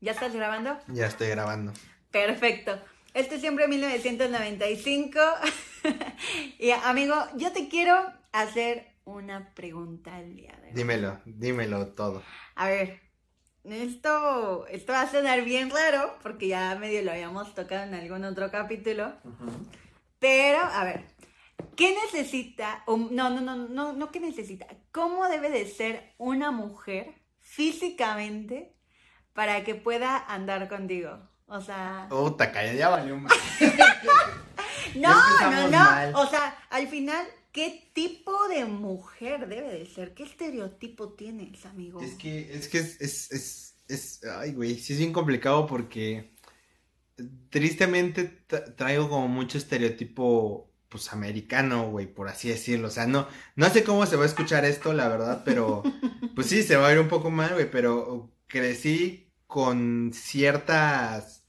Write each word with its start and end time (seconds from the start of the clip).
¿Ya 0.00 0.12
estás 0.12 0.34
grabando? 0.34 0.78
Ya 0.88 1.06
estoy 1.06 1.28
grabando. 1.28 1.72
Perfecto. 2.10 2.78
Este 3.12 3.34
es 3.34 3.40
siempre 3.40 3.68
1995. 3.68 5.18
y 6.58 6.70
amigo, 6.70 7.14
yo 7.36 7.52
te 7.52 7.68
quiero 7.68 7.94
hacer 8.32 8.86
una 9.04 9.52
pregunta 9.54 10.18
el 10.20 10.36
día 10.36 10.56
de 10.62 10.68
hoy. 10.68 10.74
Dímelo, 10.74 11.20
dímelo 11.26 11.88
todo. 11.88 12.22
A 12.54 12.68
ver, 12.68 13.00
esto, 13.64 14.66
esto 14.68 14.92
va 14.92 15.02
a 15.02 15.10
sonar 15.10 15.42
bien 15.44 15.70
raro 15.70 16.16
porque 16.22 16.48
ya 16.48 16.74
medio 16.76 17.02
lo 17.02 17.10
habíamos 17.10 17.54
tocado 17.54 17.82
en 17.84 17.94
algún 17.94 18.24
otro 18.24 18.50
capítulo. 18.50 19.12
Pero, 20.18 20.60
a 20.60 20.84
ver, 20.84 21.04
¿qué 21.76 21.94
necesita? 22.04 22.84
o- 22.86 22.96
no, 22.96 23.28
no, 23.30 23.40
no, 23.40 23.56
no, 23.56 23.92
no, 23.92 24.10
¿qué 24.10 24.20
necesita? 24.20 24.66
¿Cómo 24.92 25.28
debe 25.28 25.50
de 25.50 25.66
ser 25.66 26.14
una 26.18 26.50
mujer 26.52 27.14
físicamente 27.40 28.74
para 29.32 29.64
que 29.64 29.74
pueda 29.74 30.16
andar 30.28 30.68
contigo? 30.68 31.18
O 31.46 31.60
sea, 31.60 32.06
Puta, 32.08 32.52
calla, 32.52 32.72
ya 32.74 32.88
valió 32.88 33.16
más. 33.16 33.32
no, 34.94 35.14
no, 35.50 35.62
no. 35.64 35.70
mal. 35.70 36.12
O 36.14 36.26
sea, 36.26 36.56
al 36.70 36.86
final, 36.88 37.26
¿qué 37.52 37.90
tipo 37.92 38.48
de 38.48 38.64
mujer 38.66 39.48
debe 39.48 39.70
de 39.72 39.86
ser? 39.86 40.14
¿Qué 40.14 40.22
estereotipo 40.24 41.14
tienes, 41.14 41.66
amigo? 41.66 42.00
Es 42.00 42.14
que, 42.14 42.54
es 42.54 42.68
que 42.68 42.78
es, 42.78 43.00
es, 43.00 43.30
es, 43.32 43.74
es- 43.88 44.20
ay, 44.24 44.52
güey, 44.52 44.76
sí 44.76 44.92
es 44.92 44.98
bien 45.00 45.12
complicado 45.12 45.66
porque 45.66 46.32
tristemente 47.50 48.44
tra- 48.48 48.74
traigo 48.76 49.08
como 49.08 49.28
mucho 49.28 49.58
estereotipo, 49.58 50.70
pues, 50.88 51.12
americano, 51.12 51.90
güey, 51.90 52.06
por 52.06 52.28
así 52.28 52.48
decirlo. 52.48 52.88
O 52.88 52.90
sea, 52.90 53.06
no, 53.06 53.26
no 53.56 53.68
sé 53.70 53.84
cómo 53.84 54.06
se 54.06 54.16
va 54.16 54.22
a 54.24 54.26
escuchar 54.26 54.64
esto, 54.64 54.92
la 54.92 55.08
verdad, 55.08 55.42
pero, 55.44 55.82
pues 56.34 56.46
sí, 56.48 56.62
se 56.62 56.76
va 56.76 56.88
a 56.88 56.92
ir 56.92 56.98
un 56.98 57.08
poco 57.08 57.30
mal, 57.30 57.52
güey, 57.54 57.70
pero 57.70 58.30
crecí 58.50 59.32
con 59.46 60.10
ciertas 60.12 61.46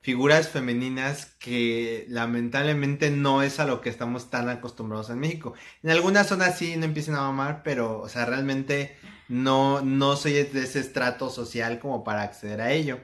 figuras 0.00 0.48
femeninas 0.48 1.26
que 1.38 2.06
lamentablemente 2.08 3.10
no 3.10 3.42
es 3.42 3.60
a 3.60 3.64
lo 3.64 3.80
que 3.80 3.88
estamos 3.88 4.30
tan 4.30 4.48
acostumbrados 4.48 5.10
en 5.10 5.20
México. 5.20 5.54
En 5.82 5.90
algunas 5.90 6.26
zonas 6.28 6.58
sí, 6.58 6.76
no 6.76 6.84
empiecen 6.84 7.14
a 7.14 7.22
mamar, 7.22 7.62
pero, 7.62 8.00
o 8.00 8.08
sea, 8.08 8.24
realmente 8.26 8.96
no, 9.28 9.80
no 9.82 10.16
soy 10.16 10.32
de 10.32 10.62
ese 10.62 10.80
estrato 10.80 11.30
social 11.30 11.78
como 11.78 12.04
para 12.04 12.22
acceder 12.22 12.60
a 12.60 12.72
ello. 12.72 13.00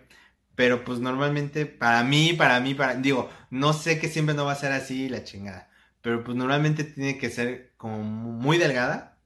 Pero 0.57 0.85
pues 0.85 0.99
normalmente, 0.99 1.67
para 1.67 2.03
mí, 2.03 2.33
para 2.33 2.59
mí, 2.59 2.75
para, 2.75 2.97
digo, 2.97 3.31
no 3.51 3.73
sé 3.73 4.01
que 4.01 4.09
siempre 4.09 4.35
no 4.35 4.45
va 4.45 4.53
a 4.53 4.57
ser 4.57 4.73
así 4.73 5.09
la 5.09 5.23
chingada. 5.23 5.71
Pero 6.03 6.25
pues 6.25 6.37
normalmente 6.37 6.83
tiene 6.85 7.17
que 7.17 7.31
ser 7.31 7.75
como 7.77 8.03
muy 8.03 8.59
delgada. 8.59 9.21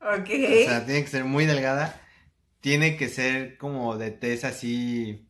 Ok. 0.00 0.28
O 0.30 0.68
sea, 0.68 0.86
tiene 0.86 1.02
que 1.02 1.10
ser 1.10 1.24
muy 1.24 1.46
delgada. 1.46 2.00
Tiene 2.60 2.96
que 2.96 3.08
ser 3.08 3.56
como 3.56 3.96
de 3.96 4.10
tez 4.10 4.44
así, 4.44 5.28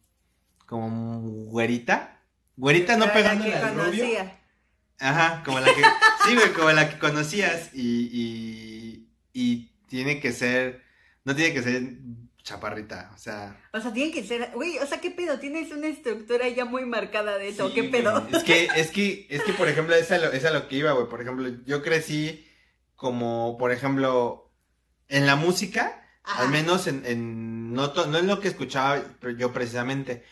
como 0.67 1.21
güerita. 1.21 2.21
Güerita 2.57 2.97
no 2.97 3.13
pegándole 3.13 3.55
al 3.55 3.75
rubio. 3.75 4.05
Ajá, 5.01 5.43
como 5.45 5.61
la 5.61 5.67
que, 5.67 5.83
sí, 6.27 6.35
güey, 6.35 6.53
como 6.53 6.71
la 6.73 6.91
que 6.91 6.99
conocías 6.99 7.71
y, 7.73 8.09
y, 8.13 9.09
y 9.33 9.71
tiene 9.87 10.21
que 10.21 10.33
ser, 10.33 10.83
no 11.25 11.37
tiene 11.37 11.55
que 11.55 11.63
ser 11.63 11.83
chaparrita, 12.43 13.13
o 13.15 13.19
sea. 13.19 13.61
O 13.73 13.81
sea, 13.81 13.93
tiene 13.93 14.11
que 14.11 14.25
ser. 14.25 14.51
Uy, 14.57 14.79
o 14.79 14.87
sea, 14.87 15.01
¿qué 15.01 15.11
pedo? 15.11 15.39
Tienes 15.39 15.71
una 15.71 15.87
estructura 15.87 16.49
ya 16.49 16.65
muy 16.65 16.85
marcada 16.87 17.39
de 17.39 17.49
eso. 17.49 17.69
sí, 17.69 17.75
¿Qué 17.75 17.81
güey. 17.83 17.93
pedo? 17.93 18.27
Es 18.33 18.43
que, 18.43 18.69
es 18.75 18.91
que, 18.91 19.27
es 19.31 19.43
que, 19.43 19.53
por 19.53 19.69
ejemplo, 19.69 19.95
es 19.95 20.11
a 20.11 20.19
lo, 20.19 20.33
es 20.33 20.45
a 20.45 20.51
lo 20.51 20.67
que 20.67 20.77
iba, 20.77 20.93
güey, 20.93 21.09
por 21.09 21.21
ejemplo, 21.21 21.49
yo 21.65 21.83
crecí 21.83 22.47
como, 22.97 23.57
por 23.59 23.71
ejemplo, 23.71 24.51
en 25.09 25.27
la 25.27 25.37
música, 25.37 26.08
Ajá. 26.29 26.43
al 26.43 26.51
menos 26.51 26.87
en, 26.87 27.05
en 27.07 27.73
no, 27.73 27.93
to- 27.93 28.07
no 28.07 28.19
es 28.19 28.25
lo 28.25 28.41
que 28.41 28.49
escuchaba 28.49 29.03
yo 29.39 29.53
precisamente, 29.53 30.25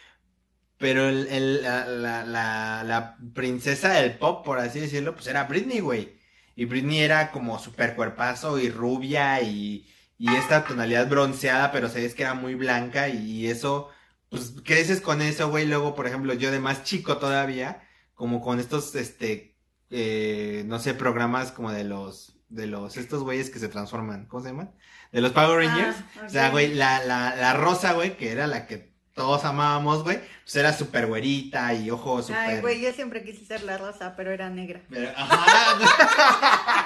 pero 0.78 1.08
el, 1.08 1.26
el- 1.28 1.62
la, 1.62 1.86
la, 1.86 2.24
la, 2.24 2.84
la 2.84 3.16
princesa 3.34 3.90
del 3.94 4.18
pop, 4.18 4.44
por 4.44 4.58
así 4.58 4.80
decirlo, 4.80 5.14
pues 5.14 5.26
era 5.26 5.44
Britney, 5.44 5.80
güey. 5.80 6.16
Y 6.56 6.64
Britney 6.66 7.00
era 7.00 7.32
como 7.32 7.58
super 7.58 7.94
cuerpazo 7.96 8.58
y 8.58 8.70
rubia 8.70 9.40
y, 9.42 9.88
y 10.18 10.34
esta 10.36 10.64
tonalidad 10.66 11.08
bronceada, 11.08 11.72
pero 11.72 11.88
sabes 11.88 12.14
que 12.14 12.22
era 12.22 12.34
muy 12.34 12.54
blanca 12.54 13.08
y 13.08 13.46
eso, 13.48 13.90
pues 14.30 14.54
creces 14.64 15.00
con 15.00 15.22
eso, 15.22 15.50
güey. 15.50 15.66
Luego, 15.66 15.94
por 15.94 16.06
ejemplo, 16.06 16.34
yo 16.34 16.50
de 16.50 16.60
más 16.60 16.82
chico 16.84 17.18
todavía, 17.18 17.82
como 18.14 18.40
con 18.40 18.60
estos, 18.60 18.94
este, 18.94 19.56
eh, 19.90 20.64
no 20.66 20.78
sé, 20.78 20.94
programas 20.94 21.52
como 21.52 21.72
de 21.72 21.84
los, 21.84 22.38
de 22.48 22.66
los, 22.66 22.96
estos 22.96 23.22
güeyes 23.22 23.50
que 23.50 23.58
se 23.58 23.68
transforman, 23.68 24.26
¿cómo 24.26 24.42
se 24.42 24.48
llaman? 24.50 24.74
De 25.16 25.22
los 25.22 25.32
Power 25.32 25.66
Rangers. 25.66 25.96
Ah, 26.20 26.24
O 26.26 26.28
sea, 26.28 26.50
güey, 26.50 26.74
la, 26.74 27.02
la, 27.02 27.34
la 27.36 27.54
rosa, 27.54 27.94
güey, 27.94 28.18
que 28.18 28.30
era 28.32 28.46
la 28.46 28.66
que 28.66 28.92
todos 29.14 29.46
amábamos, 29.46 30.02
güey, 30.02 30.18
pues 30.42 30.56
era 30.56 30.74
súper 30.74 31.06
güerita 31.06 31.72
y 31.72 31.90
ojo 31.90 32.20
súper... 32.20 32.36
Ay, 32.38 32.60
güey, 32.60 32.82
yo 32.82 32.92
siempre 32.92 33.24
quise 33.24 33.46
ser 33.46 33.62
la 33.62 33.78
rosa, 33.78 34.12
pero 34.14 34.30
era 34.30 34.50
negra. 34.50 34.82
Pero, 34.90 35.08
ajá. 35.16 36.85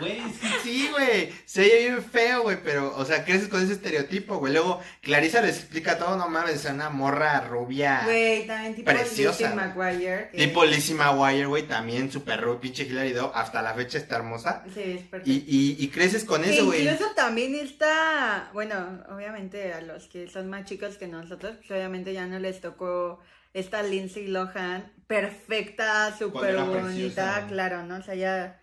Güey, 0.00 0.20
sí, 0.62 0.88
güey. 0.90 1.32
Se 1.44 1.62
oye 1.62 1.78
bien 1.90 2.02
feo, 2.02 2.42
güey. 2.42 2.58
Pero, 2.64 2.96
o 2.96 3.04
sea, 3.04 3.24
creces 3.24 3.48
con 3.48 3.62
ese 3.62 3.74
estereotipo, 3.74 4.38
güey. 4.38 4.52
Luego, 4.52 4.80
Clarisa 5.02 5.40
les 5.42 5.58
explica 5.58 5.98
todo, 5.98 6.16
no 6.16 6.28
mames, 6.28 6.64
es 6.64 6.70
una 6.70 6.90
morra 6.90 7.40
rubia. 7.42 8.02
Güey, 8.04 8.46
también 8.46 8.74
tipo 8.74 8.90
Preciosa, 8.90 9.50
Lizzie. 9.50 9.56
McGuire. 9.56 10.30
Tipo 10.34 10.64
Lizzie 10.64 10.94
McGuire, 10.94 11.46
güey, 11.46 11.62
también 11.64 12.10
súper 12.10 12.40
rubia, 12.40 12.60
pinche 12.60 12.84
Hilary 12.84 13.12
Duff, 13.12 13.30
Hasta 13.34 13.62
la 13.62 13.74
fecha 13.74 13.98
está 13.98 14.16
hermosa. 14.16 14.64
Sí, 14.74 14.82
es 14.82 15.02
perfecto. 15.02 15.30
Y, 15.30 15.44
y, 15.46 15.76
y 15.78 15.88
creces 15.88 16.24
con 16.24 16.44
eso, 16.44 16.66
güey. 16.66 16.86
incluso 16.86 17.12
también 17.14 17.54
está, 17.54 18.50
bueno, 18.52 19.04
obviamente 19.10 19.72
a 19.72 19.80
los 19.80 20.06
que 20.08 20.28
son 20.28 20.48
más 20.48 20.64
chicos 20.64 20.96
que 20.96 21.06
nosotros, 21.06 21.56
pues 21.58 21.70
obviamente 21.70 22.12
ya 22.12 22.26
no 22.26 22.38
les 22.38 22.60
tocó 22.60 23.20
esta 23.52 23.82
Lindsay 23.82 24.28
Lohan, 24.28 24.92
perfecta, 25.06 26.16
súper 26.16 26.56
bonita, 26.56 27.46
claro, 27.48 27.82
¿no? 27.84 27.96
O 27.96 28.02
sea, 28.02 28.14
ya... 28.14 28.59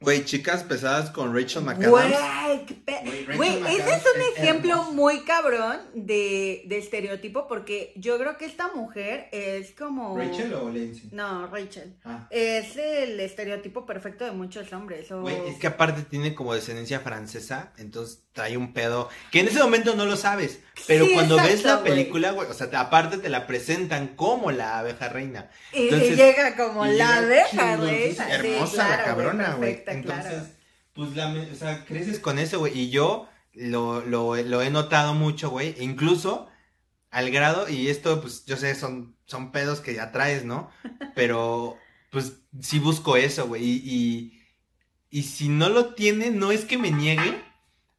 Güey, 0.00 0.24
chicas 0.24 0.62
pesadas 0.64 1.10
con 1.10 1.34
Rachel 1.34 1.62
McAdams. 1.62 1.88
Güey, 1.88 2.12
Rachel 3.26 3.66
ese 3.66 3.94
es 3.94 4.04
un 4.14 4.20
es 4.20 4.38
ejemplo 4.38 4.92
muy 4.92 5.20
cabrón 5.24 5.78
de, 5.94 6.62
de 6.66 6.78
estereotipo 6.78 7.46
porque 7.48 7.92
yo 7.96 8.18
creo 8.18 8.36
que 8.36 8.44
esta 8.44 8.68
mujer 8.74 9.28
es 9.32 9.72
como... 9.72 10.12
o 10.12 10.18
Lindsay? 10.70 11.08
No, 11.12 11.46
Rachel. 11.46 11.96
Ah. 12.04 12.26
Es 12.30 12.76
el 12.76 13.18
estereotipo 13.20 13.86
perfecto 13.86 14.24
de 14.24 14.32
muchos 14.32 14.72
hombres. 14.72 15.10
O... 15.10 15.22
Güey, 15.22 15.48
es 15.48 15.58
que 15.58 15.68
aparte 15.68 16.02
tiene 16.02 16.34
como 16.34 16.54
descendencia 16.54 17.00
francesa, 17.00 17.72
entonces 17.78 18.23
trae 18.34 18.56
un 18.58 18.74
pedo 18.74 19.08
que 19.30 19.40
en 19.40 19.48
ese 19.48 19.60
momento 19.60 19.94
no 19.96 20.04
lo 20.04 20.16
sabes, 20.18 20.58
pero 20.86 21.06
Sí, 21.06 21.14
cuando 21.14 21.36
ves 21.36 21.64
la 21.64 21.82
película, 21.82 22.32
güey, 22.32 22.50
o 22.50 22.52
sea, 22.52 22.68
te- 22.68 22.76
aparte 22.76 23.16
te 23.18 23.28
la 23.30 23.46
presentan 23.46 24.08
como 24.08 24.50
la 24.50 24.78
abeja 24.80 25.08
reina. 25.08 25.50
Y, 25.72 25.78
y 25.78 25.82
Entonces, 25.84 26.16
llega 26.16 26.56
como 26.56 26.84
y 26.84 26.96
la 26.96 27.06
llega 27.06 27.18
abeja, 27.18 27.72
entonces, 27.74 28.16
Sí, 28.16 28.22
hermosa 28.28 28.74
claro, 28.74 28.96
la 28.98 29.04
cabrona, 29.04 29.54
güey. 29.54 29.82
Entonces, 29.86 30.24
claro. 30.24 30.46
pues 30.92 31.14
la, 31.16 31.32
o 31.52 31.54
sea, 31.56 31.84
creces 31.86 32.18
con 32.18 32.38
eso, 32.38 32.58
güey, 32.58 32.76
y 32.78 32.90
yo 32.90 33.28
lo, 33.54 34.00
lo, 34.04 34.34
lo 34.36 34.62
he 34.62 34.70
notado 34.70 35.14
mucho, 35.14 35.48
güey, 35.50 35.76
incluso 35.78 36.48
al 37.12 37.30
grado, 37.30 37.68
y 37.68 37.88
esto, 37.88 38.20
pues, 38.20 38.44
yo 38.46 38.56
sé, 38.56 38.74
son, 38.74 39.16
son 39.26 39.52
pedos 39.52 39.80
que 39.80 39.94
ya 39.94 40.10
traes, 40.10 40.44
¿no? 40.44 40.70
Pero, 41.14 41.78
pues, 42.10 42.32
sí 42.60 42.80
busco 42.80 43.16
eso, 43.16 43.46
güey, 43.46 43.62
y, 43.62 43.82
y, 43.84 45.18
y 45.20 45.22
si 45.22 45.48
no 45.48 45.68
lo 45.68 45.94
tiene, 45.94 46.30
no 46.32 46.50
es 46.50 46.64
que 46.64 46.76
me 46.78 46.90
niegue, 46.90 47.40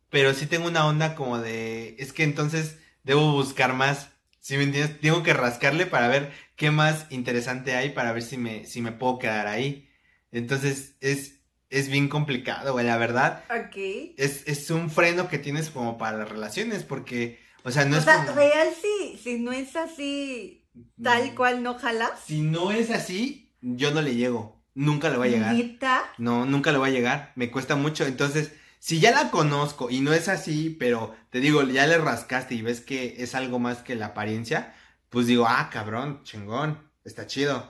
pero 0.09 0.33
sí 0.33 0.45
tengo 0.47 0.67
una 0.67 0.85
onda 0.87 1.15
como 1.15 1.39
de, 1.39 1.95
es 1.99 2.13
que 2.13 2.23
entonces 2.23 2.77
debo 3.03 3.31
buscar 3.33 3.73
más, 3.73 4.09
¿sí 4.39 4.57
me 4.57 4.63
entiendes? 4.63 4.99
Tengo 5.01 5.23
que 5.23 5.33
rascarle 5.33 5.85
para 5.85 6.07
ver 6.07 6.31
qué 6.55 6.71
más 6.71 7.07
interesante 7.09 7.75
hay, 7.75 7.89
para 7.91 8.11
ver 8.13 8.23
si 8.23 8.37
me, 8.37 8.65
si 8.65 8.81
me 8.81 8.91
puedo 8.91 9.19
quedar 9.19 9.47
ahí. 9.47 9.89
Entonces, 10.31 10.95
es, 11.01 11.41
es 11.69 11.89
bien 11.89 12.07
complicado, 12.09 12.73
güey, 12.73 12.85
la 12.85 12.97
verdad. 12.97 13.43
Ok. 13.49 14.15
Es, 14.17 14.43
es 14.47 14.69
un 14.71 14.89
freno 14.89 15.27
que 15.29 15.39
tienes 15.39 15.69
como 15.69 15.97
para 15.97 16.17
las 16.17 16.29
relaciones, 16.29 16.83
porque, 16.83 17.39
o 17.63 17.71
sea, 17.71 17.85
no 17.85 17.97
o 17.97 17.99
es 17.99 18.05
sea, 18.05 18.17
como... 18.25 18.31
real 18.33 18.69
si, 18.81 19.17
si 19.17 19.39
no 19.39 19.51
es 19.51 19.75
así, 19.75 20.67
tal 21.01 21.31
Mm, 21.31 21.35
cual 21.35 21.63
no 21.63 21.75
jalas. 21.79 22.11
Si 22.25 22.41
no 22.41 22.71
es 22.71 22.89
así, 22.91 23.55
yo 23.61 23.91
no 23.91 24.01
le 24.01 24.15
llego. 24.15 24.63
Nunca 24.73 25.09
le 25.09 25.17
va 25.17 25.25
a 25.25 25.27
llegar. 25.27 25.55
Neta. 25.55 26.03
No, 26.17 26.45
nunca 26.45 26.71
le 26.71 26.77
va 26.77 26.87
a 26.87 26.89
llegar. 26.89 27.31
Me 27.35 27.51
cuesta 27.51 27.75
mucho. 27.75 28.05
Entonces, 28.05 28.51
si 28.79 28.99
ya 28.99 29.11
la 29.11 29.31
conozco 29.31 29.89
y 29.89 30.01
no 30.01 30.13
es 30.13 30.27
así, 30.27 30.69
pero 30.79 31.15
te 31.31 31.39
digo, 31.39 31.63
ya 31.63 31.87
le 31.87 31.97
rascaste 31.97 32.55
y 32.55 32.61
ves 32.61 32.81
que 32.81 33.15
es 33.19 33.33
algo 33.35 33.59
más 33.59 33.79
que 33.79 33.95
la 33.95 34.07
apariencia, 34.07 34.73
pues 35.09 35.27
digo, 35.27 35.45
ah, 35.47 35.69
cabrón, 35.71 36.21
chingón, 36.23 36.91
está 37.03 37.25
chido. 37.27 37.69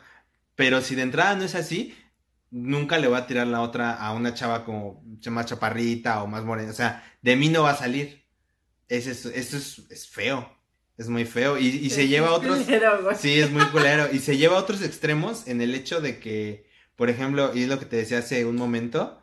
Pero 0.55 0.81
si 0.81 0.95
de 0.95 1.03
entrada 1.03 1.35
no 1.35 1.43
es 1.43 1.55
así, 1.55 1.95
nunca 2.49 2.97
le 2.97 3.07
voy 3.07 3.17
a 3.17 3.27
tirar 3.27 3.47
la 3.47 3.61
otra 3.61 3.93
a 3.95 4.13
una 4.13 4.33
chava 4.33 4.63
como 4.65 5.03
más 5.29 5.45
chaparrita 5.45 6.23
o 6.23 6.27
más 6.27 6.43
morena. 6.43 6.71
O 6.71 6.75
sea, 6.75 7.03
de 7.21 7.35
mí 7.35 7.49
no 7.49 7.63
va 7.63 7.71
a 7.71 7.77
salir. 7.77 8.25
Ese 8.87 9.11
es- 9.11 9.25
eso 9.25 9.57
es, 9.57 9.79
es 9.89 10.07
feo. 10.07 10.49
Es 10.97 11.09
muy 11.09 11.25
feo. 11.25 11.57
Y, 11.57 11.67
y 11.67 11.89
se 11.89 12.07
lleva 12.07 12.29
a 12.29 12.33
otros. 12.33 12.59
Güey. 13.03 13.15
Sí, 13.19 13.39
es 13.39 13.51
muy 13.51 13.65
culero. 13.65 14.07
Y 14.13 14.19
se 14.19 14.37
lleva 14.37 14.55
a 14.57 14.61
otros 14.61 14.81
extremos 14.81 15.47
en 15.47 15.59
el 15.61 15.75
hecho 15.75 15.99
de 16.01 16.19
que, 16.19 16.69
por 16.95 17.09
ejemplo, 17.09 17.51
y 17.53 17.63
es 17.63 17.67
lo 17.67 17.79
que 17.79 17.85
te 17.85 17.97
decía 17.97 18.19
hace 18.19 18.45
un 18.45 18.55
momento, 18.55 19.19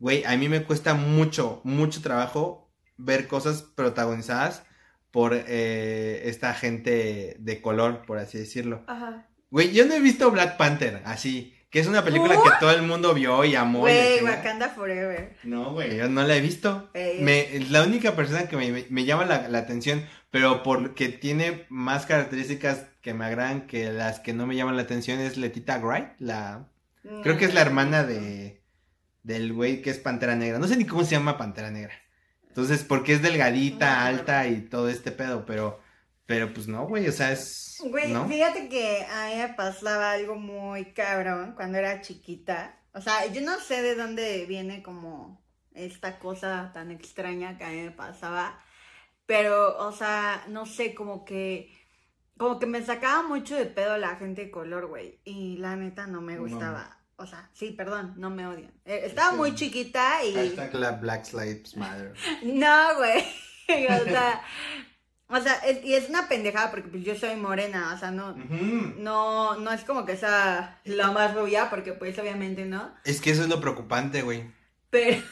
güey, 0.00 0.24
a 0.24 0.36
mí 0.36 0.48
me 0.48 0.64
cuesta 0.64 0.94
mucho, 0.94 1.60
mucho 1.62 2.02
trabajo 2.02 2.68
ver 2.96 3.28
cosas 3.28 3.62
protagonizadas 3.62 4.64
por 5.12 5.32
eh, 5.34 6.22
esta 6.24 6.54
gente 6.54 7.36
de 7.38 7.60
color, 7.60 8.02
por 8.06 8.18
así 8.18 8.38
decirlo. 8.38 8.82
Ajá. 8.88 9.28
Güey, 9.50 9.72
yo 9.72 9.86
no 9.86 9.94
he 9.94 10.00
visto 10.00 10.30
Black 10.30 10.56
Panther, 10.56 11.02
así, 11.04 11.56
que 11.70 11.80
es 11.80 11.86
una 11.86 12.04
película 12.04 12.34
que 12.34 12.50
todo 12.58 12.72
el 12.72 12.82
mundo 12.82 13.14
vio 13.14 13.44
y 13.44 13.54
amó. 13.54 13.80
Güey. 13.80 14.22
Wakanda 14.22 14.68
Forever. 14.70 15.36
No, 15.44 15.72
güey, 15.72 15.96
yo 15.96 16.08
no 16.08 16.24
la 16.24 16.36
he 16.36 16.40
visto. 16.40 16.90
Eh. 16.94 17.18
Me, 17.20 17.60
la 17.70 17.82
única 17.82 18.16
persona 18.16 18.48
que 18.48 18.56
me, 18.56 18.86
me 18.88 19.04
llama 19.04 19.24
la, 19.24 19.48
la 19.48 19.58
atención, 19.58 20.04
pero 20.30 20.62
porque 20.62 21.08
tiene 21.08 21.66
más 21.68 22.06
características 22.06 22.86
que 23.02 23.14
me 23.14 23.24
agradan 23.24 23.66
que 23.66 23.90
las 23.92 24.20
que 24.20 24.32
no 24.32 24.46
me 24.46 24.56
llaman 24.56 24.76
la 24.76 24.82
atención, 24.82 25.20
es 25.20 25.36
Letita 25.36 25.78
Wright, 25.78 26.08
la... 26.18 26.66
Creo 27.22 27.38
que 27.38 27.46
es 27.46 27.54
la 27.54 27.62
hermana 27.62 28.04
de... 28.04 28.59
del 29.22 29.52
güey 29.52 29.82
que 29.82 29.90
es 29.90 29.98
Pantera 29.98 30.36
Negra. 30.36 30.58
No 30.58 30.68
sé 30.68 30.76
ni 30.76 30.86
cómo 30.86 31.04
se 31.04 31.12
llama 31.12 31.38
Pantera 31.38 31.70
Negra. 31.70 31.94
Entonces, 32.48 32.84
porque 32.84 33.12
es 33.12 33.22
delgadita, 33.22 34.06
alta 34.06 34.46
y 34.46 34.62
todo 34.62 34.88
este 34.88 35.12
pedo, 35.12 35.46
pero... 35.46 35.80
Pero 36.26 36.54
pues 36.54 36.68
no, 36.68 36.86
güey, 36.86 37.08
o 37.08 37.12
sea, 37.12 37.32
es... 37.32 37.78
Güey, 37.84 38.12
¿no? 38.12 38.28
fíjate 38.28 38.68
que 38.68 39.04
a 39.04 39.26
mí 39.26 39.34
me 39.36 39.54
pasaba 39.54 40.12
algo 40.12 40.36
muy 40.36 40.92
cabrón 40.92 41.54
cuando 41.56 41.78
era 41.78 42.02
chiquita. 42.02 42.80
O 42.92 43.00
sea, 43.00 43.26
yo 43.26 43.40
no 43.40 43.58
sé 43.58 43.82
de 43.82 43.96
dónde 43.96 44.46
viene 44.46 44.80
como 44.82 45.42
esta 45.74 46.18
cosa 46.18 46.70
tan 46.72 46.90
extraña 46.90 47.56
que 47.58 47.64
a 47.64 47.70
mí 47.70 47.82
me 47.82 47.90
pasaba. 47.90 48.60
Pero, 49.26 49.78
o 49.78 49.92
sea, 49.92 50.44
no 50.48 50.66
sé, 50.66 50.94
como 50.94 51.24
que. 51.24 51.76
Como 52.36 52.58
que 52.58 52.66
me 52.66 52.82
sacaba 52.82 53.22
mucho 53.22 53.54
de 53.54 53.66
pedo 53.66 53.98
la 53.98 54.16
gente 54.16 54.46
de 54.46 54.50
color, 54.50 54.86
güey. 54.86 55.20
Y 55.24 55.58
la 55.58 55.76
neta 55.76 56.06
no 56.06 56.22
me 56.22 56.36
No 56.36 56.42
gustaba. 56.42 56.99
O 57.20 57.26
sea, 57.26 57.50
sí, 57.52 57.72
perdón, 57.72 58.14
no 58.16 58.30
me 58.30 58.46
odian. 58.46 58.72
Eh, 58.84 59.02
Estaba 59.04 59.32
Sí. 59.32 59.36
muy 59.36 59.54
chiquita 59.54 60.24
y. 60.24 60.32
Hashtag 60.34 60.74
la 60.74 60.92
Black 60.92 61.32
Lives 61.32 61.76
Matter. 61.76 62.14
No, 62.42 62.96
güey. 62.96 63.24
O 63.68 64.04
sea, 64.04 64.42
o 65.28 65.40
sea, 65.40 65.54
es- 65.58 65.84
y 65.84 65.94
es 65.94 66.08
una 66.08 66.28
pendejada 66.28 66.70
porque 66.72 66.88
pues 66.88 67.04
yo 67.04 67.14
soy 67.14 67.36
morena, 67.36 67.92
o 67.94 67.98
sea, 67.98 68.10
no, 68.10 68.34
no, 68.34 69.54
no 69.56 69.70
es 69.72 69.84
como 69.84 70.04
que 70.04 70.16
sea 70.16 70.80
la 70.84 71.12
más 71.12 71.34
rubia, 71.34 71.70
porque 71.70 71.92
pues 71.92 72.18
obviamente 72.18 72.64
no. 72.64 72.92
Es 73.04 73.20
que 73.20 73.30
eso 73.30 73.42
es 73.42 73.48
lo 73.48 73.60
preocupante, 73.60 74.22
güey. 74.22 74.50
Pero. 74.90 75.22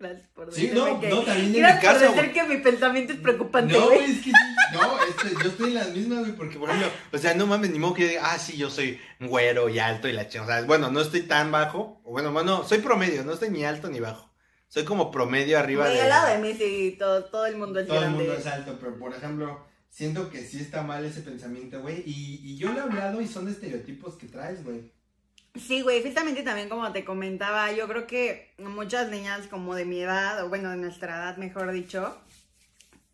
Gracias 0.00 0.28
por 0.34 0.52
Sí, 0.52 0.70
no, 0.72 0.98
que. 0.98 1.08
no, 1.10 1.20
también 1.20 1.46
en 1.46 1.52
mi 1.52 1.58
Gracias 1.58 2.02
por 2.04 2.16
decir 2.16 2.32
que 2.32 2.42
mi 2.44 2.56
pensamiento 2.56 3.12
es 3.12 3.18
preocupante, 3.20 3.74
No, 3.74 3.86
güey. 3.86 4.10
es 4.10 4.22
que 4.24 4.32
no, 4.72 4.98
este, 5.02 5.42
yo 5.44 5.50
estoy 5.50 5.68
en 5.68 5.74
las 5.74 5.90
mismas, 5.94 6.20
güey, 6.20 6.32
porque 6.32 6.58
por 6.58 6.70
ejemplo, 6.70 6.90
o 7.12 7.18
sea, 7.18 7.34
no 7.34 7.46
mames, 7.46 7.70
ni 7.70 7.78
modo 7.78 7.92
que 7.94 8.08
diga, 8.08 8.32
ah, 8.32 8.38
sí, 8.38 8.56
yo 8.56 8.70
soy 8.70 8.98
güero 9.20 9.68
y 9.68 9.78
alto 9.78 10.08
y 10.08 10.12
la 10.12 10.26
chingada. 10.26 10.54
O 10.54 10.58
sea, 10.60 10.66
bueno, 10.66 10.90
no 10.90 11.00
estoy 11.02 11.20
tan 11.22 11.52
bajo, 11.52 12.00
o 12.04 12.12
bueno, 12.12 12.32
bueno, 12.32 12.64
soy 12.66 12.78
promedio, 12.78 13.24
no 13.24 13.34
estoy 13.34 13.50
ni 13.50 13.64
alto 13.64 13.88
ni 13.90 14.00
bajo. 14.00 14.30
Soy 14.68 14.84
como 14.84 15.10
promedio 15.10 15.58
arriba 15.58 15.84
Güey, 15.84 15.96
de. 15.96 16.02
al 16.02 16.08
lado 16.08 16.28
de 16.28 16.38
mí 16.38 16.54
sí, 16.56 16.96
todo, 16.98 17.24
todo 17.24 17.44
el 17.44 17.56
mundo 17.56 17.80
es 17.80 17.86
Todo 17.88 18.02
el 18.02 18.10
mundo 18.10 18.32
es 18.32 18.46
alto, 18.46 18.78
pero 18.80 18.98
por 18.98 19.12
ejemplo, 19.14 19.66
siento 19.90 20.30
que 20.30 20.38
sí 20.44 20.60
está 20.60 20.82
mal 20.82 21.04
ese 21.04 21.20
pensamiento, 21.20 21.82
güey. 21.82 22.02
Y, 22.06 22.40
y 22.44 22.56
yo 22.56 22.72
le 22.72 22.78
he 22.78 22.82
hablado 22.82 23.20
y 23.20 23.26
son 23.28 23.48
estereotipos 23.48 24.14
que 24.14 24.28
traes, 24.28 24.64
güey. 24.64 24.92
Sí, 25.56 25.82
güey, 25.82 26.02
justamente 26.02 26.42
también 26.42 26.68
como 26.68 26.92
te 26.92 27.04
comentaba, 27.04 27.72
yo 27.72 27.88
creo 27.88 28.06
que 28.06 28.52
muchas 28.58 29.10
niñas 29.10 29.48
como 29.48 29.74
de 29.74 29.84
mi 29.84 30.00
edad, 30.00 30.44
o 30.44 30.48
bueno, 30.48 30.70
de 30.70 30.76
nuestra 30.76 31.16
edad, 31.16 31.36
mejor 31.38 31.72
dicho, 31.72 32.16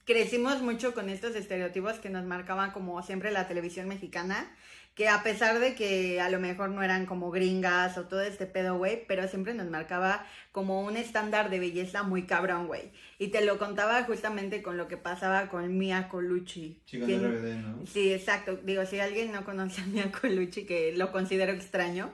crecimos 0.04 0.60
mucho 0.60 0.92
con 0.92 1.08
estos 1.08 1.34
estereotipos 1.34 1.94
que 1.94 2.10
nos 2.10 2.24
marcaban 2.24 2.72
como 2.72 3.02
siempre 3.02 3.30
la 3.30 3.48
televisión 3.48 3.88
mexicana, 3.88 4.54
que 4.96 5.08
a 5.08 5.22
pesar 5.22 5.58
de 5.60 5.74
que 5.74 6.20
a 6.22 6.30
lo 6.30 6.40
mejor 6.40 6.70
no 6.70 6.82
eran 6.82 7.04
como 7.04 7.30
gringas 7.30 7.98
o 7.98 8.04
todo 8.06 8.22
este 8.22 8.46
pedo, 8.46 8.78
güey, 8.78 9.04
pero 9.06 9.28
siempre 9.28 9.52
nos 9.52 9.68
marcaba 9.68 10.24
como 10.52 10.80
un 10.80 10.96
estándar 10.96 11.50
de 11.50 11.60
belleza 11.60 12.02
muy 12.02 12.22
cabrón, 12.22 12.66
güey. 12.66 12.90
Y 13.18 13.28
te 13.28 13.44
lo 13.44 13.58
contaba 13.58 14.02
justamente 14.04 14.62
con 14.62 14.78
lo 14.78 14.88
que 14.88 14.96
pasaba 14.96 15.48
con 15.50 15.76
Mia 15.76 16.08
Colucci. 16.08 16.80
Quien- 16.90 17.06
de 17.06 17.16
RBD, 17.18 17.56
¿no? 17.60 17.86
Sí, 17.86 18.10
exacto. 18.10 18.56
Digo, 18.64 18.86
si 18.86 18.98
alguien 18.98 19.32
no 19.32 19.44
conoce 19.44 19.82
a 19.82 19.86
Mia 19.86 20.10
Colucci, 20.10 20.64
que 20.64 20.92
lo 20.96 21.12
considero 21.12 21.52
extraño, 21.52 22.10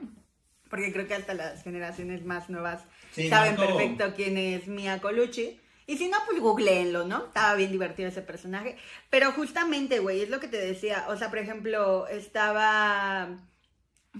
porque 0.69 0.91
creo 0.91 1.07
que 1.07 1.13
hasta 1.15 1.33
las 1.35 1.63
generaciones 1.63 2.25
más 2.25 2.49
nuevas 2.49 2.83
Sí, 3.13 3.29
saben 3.29 3.55
perfecto 3.55 4.13
quién 4.13 4.37
es 4.37 4.67
Mia 4.67 4.99
Colucci. 4.99 5.57
Y 5.85 5.97
si 5.97 6.07
no, 6.07 6.17
pues 6.27 6.39
googleenlo, 6.41 7.05
¿no? 7.05 7.25
Estaba 7.25 7.55
bien 7.55 7.71
divertido 7.71 8.09
ese 8.09 8.21
personaje. 8.21 8.77
Pero 9.09 9.31
justamente, 9.33 9.99
güey, 9.99 10.21
es 10.21 10.29
lo 10.29 10.39
que 10.39 10.47
te 10.47 10.57
decía. 10.57 11.05
O 11.09 11.17
sea, 11.17 11.29
por 11.29 11.39
ejemplo, 11.39 12.07
estaba 12.07 13.29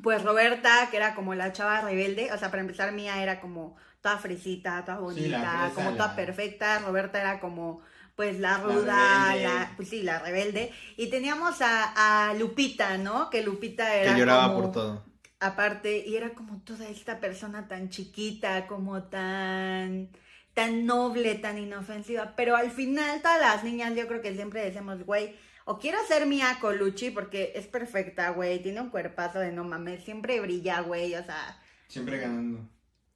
pues 0.01 0.24
Roberta, 0.24 0.88
que 0.89 0.98
era 0.98 1.13
como 1.15 1.36
la 1.36 1.54
chava 1.54 1.81
rebelde. 1.81 2.31
O 2.33 2.38
sea, 2.38 2.50
para 2.50 2.62
empezar, 2.62 2.92
Mia 2.94 3.21
era 3.21 3.39
como 3.39 3.75
toda 4.01 4.18
fresita, 4.18 4.83
toda 4.83 4.98
bonita, 5.00 5.71
como 5.75 5.92
toda 5.92 6.07
la- 6.07 6.15
perfecta. 6.15 6.80
Roberta 6.80 7.19
era 7.21 7.39
como 7.39 7.81
pues 8.16 8.39
la 8.39 8.57
ruda, 8.57 9.36
la, 9.36 9.71
pues 9.75 9.89
sí, 9.89 10.04
la 10.04 10.19
rebelde. 10.19 10.71
Y 10.98 11.07
teníamos 11.07 11.62
a, 11.62 12.30
a 12.30 12.33
Lupita, 12.36 12.98
¿no? 12.98 13.30
Que 13.30 13.42
Lupita 13.44 13.95
era 13.95 14.13
Que 14.13 14.19
lloraba 14.19 14.50
como- 14.50 14.62
por 14.63 14.71
todo. 14.71 15.06
aparte, 15.39 16.04
y 16.07 16.16
era 16.16 16.33
como 16.33 16.62
toda 16.62 16.88
esta 16.89 17.19
persona 17.19 17.68
tan 17.68 17.89
chiquita, 17.89 18.68
como 18.68 19.04
tan, 19.04 20.09
tan 20.53 20.85
noble, 20.85 21.35
tan 21.35 21.57
inofensiva, 21.57 22.35
pero 22.35 22.55
al 22.55 22.71
final 22.71 23.21
todas 23.21 23.39
las 23.41 23.63
niñas 23.63 23.95
yo 23.95 24.07
creo 24.07 24.21
que 24.21 24.35
siempre 24.35 24.63
decimos, 24.63 25.03
güey, 25.05 25.35
o 25.65 25.79
quiero 25.79 25.97
ser 26.07 26.25
Mia 26.27 26.57
Colucci 26.59 27.11
porque 27.11 27.53
es 27.55 27.67
perfecta, 27.67 28.29
güey, 28.31 28.61
tiene 28.61 28.81
un 28.81 28.89
cuerpazo 28.89 29.39
de 29.39 29.51
no 29.51 29.63
mames, 29.63 30.03
siempre 30.03 30.39
brilla, 30.41 30.81
güey, 30.81 31.15
o 31.15 31.23
sea, 31.23 31.59
Siempre 31.88 32.17
ganando. 32.19 32.69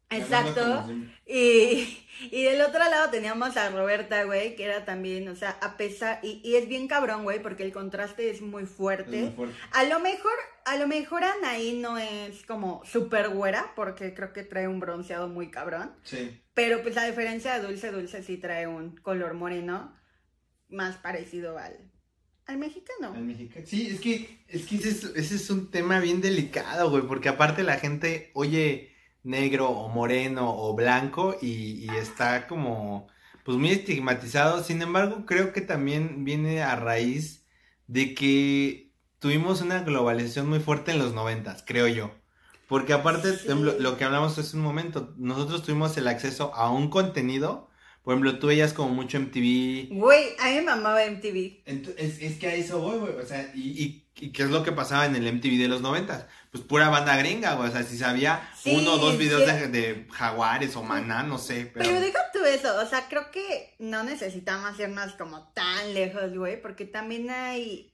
exacto. 0.09 0.85
Y, 1.25 1.99
y 2.31 2.43
del 2.43 2.61
otro 2.61 2.79
lado 2.79 3.09
teníamos 3.11 3.57
a 3.57 3.69
Roberta, 3.69 4.23
güey, 4.23 4.55
que 4.55 4.63
era 4.65 4.85
también, 4.85 5.27
o 5.27 5.35
sea, 5.35 5.51
a 5.61 5.75
pesar, 5.77 6.19
y, 6.23 6.41
y 6.43 6.55
es 6.55 6.67
bien 6.67 6.87
cabrón, 6.87 7.23
güey, 7.23 7.41
porque 7.41 7.63
el 7.63 7.73
contraste 7.73 8.29
es 8.29 8.41
muy 8.41 8.65
fuerte. 8.65 9.35
A 9.71 9.83
lo 9.83 9.99
mejor, 9.99 10.33
a 10.65 10.77
lo 10.77 10.87
mejor 10.87 11.23
Anaí 11.25 11.73
no 11.79 11.97
es 11.97 12.45
como 12.45 12.81
súper 12.85 13.29
güera, 13.29 13.73
porque 13.75 14.13
creo 14.13 14.31
que 14.33 14.43
trae 14.43 14.67
un 14.67 14.79
bronceado 14.79 15.27
muy 15.27 15.51
cabrón. 15.51 15.93
Sí. 16.03 16.41
Pero 16.57 16.81
pues 16.81 16.97
a 16.97 17.05
diferencia 17.05 17.53
de 17.53 17.67
Dulce, 17.67 17.91
Dulce 17.91 18.23
sí 18.23 18.37
trae 18.37 18.65
un 18.65 18.97
color 18.97 19.35
moreno 19.35 19.95
más 20.69 20.97
parecido 20.97 21.59
al, 21.59 21.91
al 22.47 22.57
mexicano. 22.57 23.13
Al 23.13 23.25
mexicano. 23.25 23.63
Sí, 23.67 23.85
es 23.91 23.99
que, 23.99 24.43
es 24.47 24.65
que 24.65 24.77
ese, 24.77 24.89
es, 24.89 25.03
ese 25.03 25.35
es 25.35 25.51
un 25.51 25.69
tema 25.69 25.99
bien 25.99 26.19
delicado, 26.19 26.89
güey, 26.89 27.03
porque 27.03 27.29
aparte 27.29 27.61
la 27.61 27.77
gente 27.77 28.31
oye 28.33 28.91
negro 29.21 29.69
o 29.69 29.87
moreno 29.89 30.51
o 30.51 30.73
blanco 30.73 31.37
y, 31.39 31.85
y 31.85 31.89
está 31.89 32.47
como, 32.47 33.07
pues 33.45 33.55
muy 33.59 33.69
estigmatizado. 33.69 34.63
Sin 34.63 34.81
embargo, 34.81 35.27
creo 35.27 35.53
que 35.53 35.61
también 35.61 36.25
viene 36.25 36.63
a 36.63 36.75
raíz 36.75 37.45
de 37.85 38.15
que 38.15 38.95
tuvimos 39.19 39.61
una 39.61 39.83
globalización 39.83 40.49
muy 40.49 40.59
fuerte 40.59 40.89
en 40.89 40.97
los 40.97 41.13
noventas, 41.13 41.63
creo 41.67 41.87
yo. 41.87 42.16
Porque 42.67 42.93
aparte, 42.93 43.31
Sí. 43.31 43.37
por 43.39 43.45
ejemplo, 43.45 43.75
lo 43.79 43.97
que 43.97 44.03
hablamos 44.03 44.37
hace 44.37 44.55
un 44.57 44.63
momento, 44.63 45.13
nosotros 45.17 45.63
tuvimos 45.63 45.95
el 45.97 46.07
acceso 46.07 46.53
a 46.53 46.69
un 46.71 46.89
contenido, 46.89 47.69
por 48.03 48.13
ejemplo, 48.13 48.39
tú 48.39 48.47
veías 48.47 48.71
como 48.73 48.89
mucho 48.93 49.17
MTV, 49.17 49.89
Güey, 49.91 50.35
a 50.39 50.47
mí 50.49 50.55
me 50.55 50.61
mamaba 50.61 51.03
MTV. 51.05 51.61
Es, 51.65 52.21
es 52.21 52.37
que 52.39 52.47
a 52.47 52.55
eso 52.55 52.79
voy, 52.79 52.99
güey. 52.99 53.15
O 53.15 53.25
sea, 53.25 53.51
y, 53.53 53.83
y, 53.83 54.07
y 54.15 54.31
qué 54.31 54.43
es 54.43 54.49
lo 54.49 54.63
que 54.63 54.71
pasaba 54.71 55.05
en 55.05 55.15
el 55.15 55.27
MTV 55.27 55.57
de 55.57 55.67
los 55.67 55.81
noventas. 55.81 56.25
Pues 56.51 56.63
pura 56.63 56.87
banda 56.89 57.17
gringa, 57.17 57.55
güey. 57.55 57.67
O 57.69 57.71
sea, 57.71 57.83
si 57.83 57.97
sabía 57.97 58.49
Sí, 58.55 58.73
uno 58.75 58.93
o 58.93 58.97
dos 58.97 59.17
videos 59.17 59.43
sí. 59.43 59.51
de, 59.51 59.67
de 59.67 60.07
jaguares 60.11 60.75
o 60.77 60.83
maná, 60.83 61.23
no 61.23 61.37
sé. 61.37 61.69
Pero, 61.73 61.85
Pero 61.85 61.99
deja 61.99 62.19
tú 62.31 62.45
eso, 62.45 62.81
o 62.81 62.85
sea, 62.85 63.07
creo 63.09 63.29
que 63.31 63.75
no 63.79 64.03
necesitamos 64.05 64.79
irnos 64.79 65.11
como 65.13 65.49
tan 65.53 65.93
lejos, 65.93 66.33
güey, 66.33 66.61
porque 66.61 66.85
también 66.85 67.29
hay, 67.29 67.93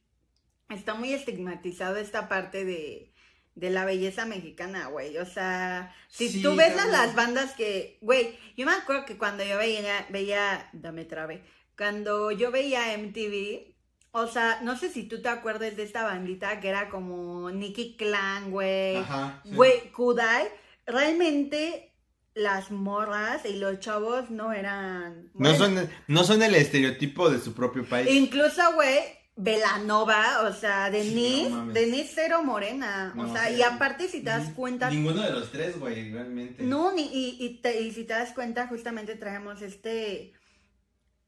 está 0.70 0.94
muy 0.94 1.12
estigmatizado 1.14 1.96
esta 1.98 2.30
parte 2.30 2.66
de, 2.66 3.13
de 3.56 3.70
la 3.70 3.86
belleza 3.86 4.26
mexicana, 4.26 4.88
güey, 4.88 5.18
o 5.18 5.26
sea, 5.26 5.96
si 6.10 6.28
Sí, 6.30 6.42
tú 6.42 6.56
ves 6.56 6.78
a 6.78 6.88
las 6.88 7.14
bandas 7.16 7.54
que, 7.54 7.98
güey, 8.02 8.38
yo 8.58 8.66
me 8.66 8.72
acuerdo 8.74 9.06
que 9.06 9.18
cuando 9.18 9.44
yo 9.44 9.58
veía, 9.58 10.06
veía, 10.10 10.70
dame 10.74 11.06
trabe, 11.06 11.44
cuando 11.78 12.32
yo 12.32 12.52
veía 12.52 12.98
MTV, 12.98 13.74
o 14.12 14.28
sea, 14.28 14.60
no 14.62 14.78
sé 14.78 14.90
si 14.90 15.04
tú 15.04 15.22
te 15.22 15.30
acuerdas 15.30 15.76
de 15.76 15.84
esta 15.84 16.04
bandita 16.04 16.60
que 16.60 16.70
era 16.70 16.90
como 16.90 17.50
Nicky 17.52 17.96
Clan, 17.98 18.52
güey, 18.52 18.98
Ajá. 18.98 19.42
sí. 19.44 19.52
Güey, 19.54 19.92
Kudai, 19.92 20.48
realmente 20.86 21.92
las 22.36 22.72
morras 22.72 23.46
y 23.46 23.56
los 23.56 23.80
chavos 23.80 24.30
no 24.32 24.54
eran. 24.54 25.30
No 25.36 25.54
son, 25.56 25.90
no 26.08 26.24
son 26.24 26.42
el 26.42 26.56
estereotipo 26.56 27.30
de 27.30 27.40
su 27.40 27.54
propio 27.54 27.86
país. 27.86 28.10
Incluso, 28.10 28.62
güey, 28.74 29.00
Velanova, 29.36 30.42
o 30.48 30.54
sea, 30.54 30.90
Denise, 30.92 31.50
no. 31.50 31.66
Denise 31.74 32.12
cero 32.14 32.44
morena. 32.44 33.14
o 33.18 33.32
sea, 33.34 33.50
y 33.50 33.62
aparte, 33.64 34.08
si 34.08 34.20
te 34.20 34.30
das 34.30 34.50
cuenta. 34.54 34.90
Ninguno 34.90 35.22
de 35.24 35.32
los 35.32 35.52
tres, 35.52 35.80
güey, 35.80 36.12
realmente. 36.12 36.64
No, 36.64 36.92
ni, 36.94 37.04
y, 37.12 37.38
y, 37.44 37.62
te- 37.62 37.82
y 37.82 37.92
si 37.92 38.04
te 38.04 38.14
das 38.14 38.32
cuenta, 38.34 38.68
justamente 38.68 39.16
traemos 39.16 39.62
este. 39.62 40.34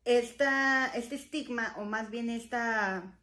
Esta, 0.03 0.85
este 0.93 1.15
estigma, 1.15 1.73
o 1.79 1.83
más 1.83 2.11
bien 2.11 2.29
esta 2.29 3.17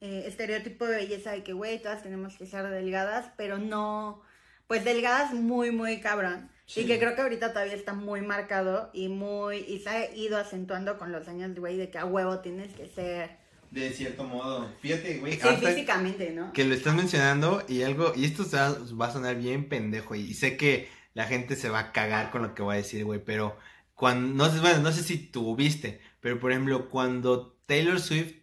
eh, 0.00 0.24
estereotipo 0.26 0.86
de 0.86 0.96
belleza 0.96 1.32
de 1.32 1.42
que, 1.42 1.52
güey, 1.52 1.82
todas 1.82 2.02
tenemos 2.02 2.38
que 2.38 2.46
ser 2.46 2.66
delgadas, 2.70 3.26
pero 3.36 3.58
no, 3.58 4.22
pues 4.66 4.84
delgadas 4.84 5.34
muy, 5.34 5.70
muy 5.70 6.00
cabrón. 6.00 6.50
Sí. 6.64 6.80
Y 6.80 6.86
que 6.86 6.98
creo 6.98 7.14
que 7.14 7.20
ahorita 7.20 7.50
todavía 7.52 7.74
está 7.74 7.92
muy 7.92 8.22
marcado 8.22 8.88
y 8.94 9.08
muy, 9.08 9.58
y 9.58 9.80
se 9.80 9.90
ha 9.90 10.14
ido 10.14 10.38
acentuando 10.38 10.96
con 10.96 11.12
los 11.12 11.28
años, 11.28 11.54
güey, 11.58 11.76
de 11.76 11.90
que 11.90 11.98
a 11.98 12.06
huevo 12.06 12.38
tienes 12.38 12.72
que 12.72 12.88
ser 12.88 13.43
de 13.74 13.90
cierto 13.90 14.24
modo. 14.24 14.72
Fíjate, 14.80 15.18
güey. 15.18 15.32
Sí, 15.32 15.48
físicamente, 15.60 16.30
¿no? 16.30 16.52
Que 16.52 16.64
lo 16.64 16.74
estás 16.74 16.94
mencionando 16.94 17.64
y 17.68 17.82
algo, 17.82 18.12
y 18.14 18.24
esto 18.24 18.44
va 18.52 19.06
a 19.06 19.12
sonar 19.12 19.36
bien 19.36 19.68
pendejo 19.68 20.14
y 20.14 20.32
sé 20.34 20.56
que 20.56 20.88
la 21.12 21.24
gente 21.24 21.56
se 21.56 21.68
va 21.68 21.80
a 21.80 21.92
cagar 21.92 22.30
con 22.30 22.42
lo 22.42 22.54
que 22.54 22.62
voy 22.62 22.74
a 22.74 22.78
decir, 22.78 23.04
güey, 23.04 23.22
pero 23.24 23.56
cuando, 23.94 24.44
no 24.44 24.52
sé, 24.52 24.60
bueno, 24.60 24.80
no 24.80 24.92
sé 24.92 25.02
si 25.02 25.18
tú 25.18 25.54
viste, 25.56 26.00
pero 26.20 26.38
por 26.38 26.52
ejemplo, 26.52 26.88
cuando 26.88 27.56
Taylor 27.66 28.00
Swift 28.00 28.34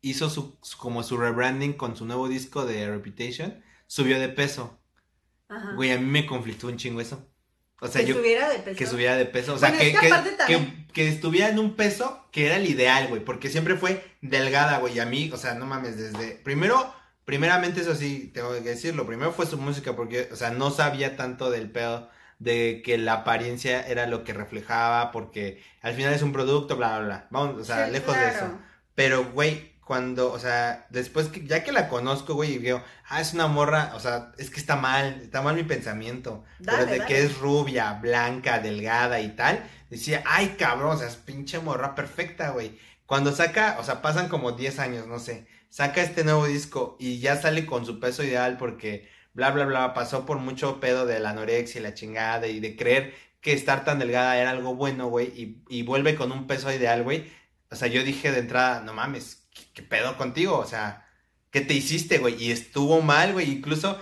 hizo 0.00 0.30
su, 0.30 0.58
como 0.78 1.02
su 1.02 1.16
rebranding 1.16 1.72
con 1.72 1.96
su 1.96 2.04
nuevo 2.04 2.28
disco 2.28 2.64
de 2.64 2.88
Reputation, 2.88 3.62
subió 3.86 4.18
de 4.18 4.28
peso. 4.28 4.78
Ajá. 5.48 5.72
Güey, 5.74 5.92
a 5.92 5.98
mí 5.98 6.06
me 6.06 6.26
conflictó 6.26 6.68
un 6.68 6.76
chingo 6.76 7.00
eso. 7.00 7.26
O 7.80 7.86
sea, 7.86 8.04
que 8.04 8.12
subiera 8.12 8.50
de 8.50 8.58
peso. 8.58 8.76
Que 8.76 8.86
subiera 8.86 9.16
de 9.16 9.24
peso. 9.24 9.54
O 9.54 9.58
sea, 9.58 9.72
que, 9.76 9.92
que, 9.92 10.58
estuviera 11.06 11.48
en 11.48 11.58
un 11.58 11.76
peso 11.76 12.26
que 12.32 12.46
era 12.46 12.56
el 12.56 12.66
ideal, 12.66 13.08
güey. 13.08 13.24
Porque 13.24 13.50
siempre 13.50 13.76
fue 13.76 14.04
delgada, 14.22 14.78
güey. 14.78 14.96
Y 14.96 15.00
a 15.00 15.06
mí, 15.06 15.30
o 15.32 15.36
sea, 15.36 15.54
no 15.54 15.66
mames, 15.66 15.96
desde. 15.96 16.32
Primero, 16.36 16.92
primeramente, 17.24 17.82
eso 17.82 17.94
sí, 17.94 18.30
tengo 18.34 18.52
que 18.54 18.60
decirlo. 18.60 19.06
Primero 19.06 19.32
fue 19.32 19.46
su 19.46 19.58
música, 19.58 19.94
porque, 19.94 20.28
o 20.32 20.36
sea, 20.36 20.50
no 20.50 20.70
sabía 20.70 21.16
tanto 21.16 21.50
del 21.50 21.70
pedo 21.70 22.08
de 22.38 22.82
que 22.84 22.98
la 22.98 23.14
apariencia 23.14 23.86
era 23.86 24.06
lo 24.06 24.24
que 24.24 24.32
reflejaba, 24.32 25.12
porque 25.12 25.62
al 25.82 25.94
final 25.94 26.14
es 26.14 26.22
un 26.22 26.32
producto, 26.32 26.76
bla, 26.76 26.98
bla, 26.98 27.06
bla. 27.06 27.26
Vamos, 27.30 27.60
o 27.60 27.64
sea, 27.64 27.88
lejos 27.88 28.16
de 28.16 28.28
eso. 28.28 28.58
Pero, 28.94 29.30
güey, 29.32 29.78
cuando, 29.88 30.30
o 30.30 30.38
sea, 30.38 30.86
después 30.90 31.28
que, 31.28 31.46
ya 31.46 31.64
que 31.64 31.72
la 31.72 31.88
conozco, 31.88 32.34
güey, 32.34 32.52
y 32.52 32.58
veo, 32.58 32.84
ah, 33.08 33.22
es 33.22 33.32
una 33.32 33.46
morra, 33.46 33.92
o 33.94 34.00
sea, 34.00 34.32
es 34.36 34.50
que 34.50 34.60
está 34.60 34.76
mal, 34.76 35.20
está 35.22 35.40
mal 35.40 35.54
mi 35.56 35.62
pensamiento. 35.62 36.44
pero 36.62 36.84
de 36.84 37.00
que 37.06 37.22
es 37.22 37.38
rubia, 37.38 37.94
blanca, 37.94 38.58
delgada 38.58 39.18
y 39.20 39.30
tal, 39.30 39.64
decía, 39.90 40.22
ay, 40.26 40.56
cabrón, 40.58 40.96
o 40.96 40.98
sea, 40.98 41.08
es 41.08 41.16
pinche 41.16 41.58
morra 41.60 41.94
perfecta, 41.94 42.50
güey. 42.50 42.78
Cuando 43.06 43.34
saca, 43.34 43.76
o 43.80 43.84
sea, 43.84 44.02
pasan 44.02 44.28
como 44.28 44.52
10 44.52 44.78
años, 44.80 45.06
no 45.06 45.18
sé, 45.18 45.46
saca 45.70 46.02
este 46.02 46.24
nuevo 46.24 46.46
disco 46.46 46.96
y 47.00 47.20
ya 47.20 47.36
sale 47.40 47.66
con 47.66 47.86
su 47.86 48.00
peso 48.00 48.22
ideal 48.22 48.56
porque, 48.58 49.08
bla, 49.32 49.50
bla, 49.50 49.64
bla, 49.64 49.94
pasó 49.94 50.26
por 50.26 50.38
mucho 50.38 50.80
pedo 50.80 51.06
de 51.06 51.20
la 51.20 51.30
anorexia 51.30 51.80
y 51.80 51.82
la 51.82 51.94
chingada 51.94 52.46
y 52.48 52.60
de 52.60 52.76
creer 52.76 53.14
que 53.40 53.52
estar 53.52 53.84
tan 53.84 53.98
delgada 53.98 54.38
era 54.38 54.50
algo 54.50 54.74
bueno, 54.74 55.08
güey, 55.08 55.62
y, 55.68 55.82
vuelve 55.82 56.16
con 56.16 56.32
un 56.32 56.46
peso 56.46 56.72
ideal, 56.72 57.02
güey. 57.02 57.30
O 57.70 57.76
sea, 57.76 57.88
yo 57.88 58.02
dije 58.02 58.32
de 58.32 58.40
entrada, 58.40 58.80
no 58.82 58.94
mames, 58.94 59.48
¿qué 59.74 59.82
pedo 59.82 60.16
contigo? 60.16 60.58
O 60.58 60.66
sea, 60.66 61.06
¿qué 61.50 61.60
te 61.60 61.74
hiciste, 61.74 62.18
güey? 62.18 62.42
Y 62.42 62.50
estuvo 62.50 63.00
mal, 63.02 63.32
güey. 63.32 63.50
Incluso 63.50 63.98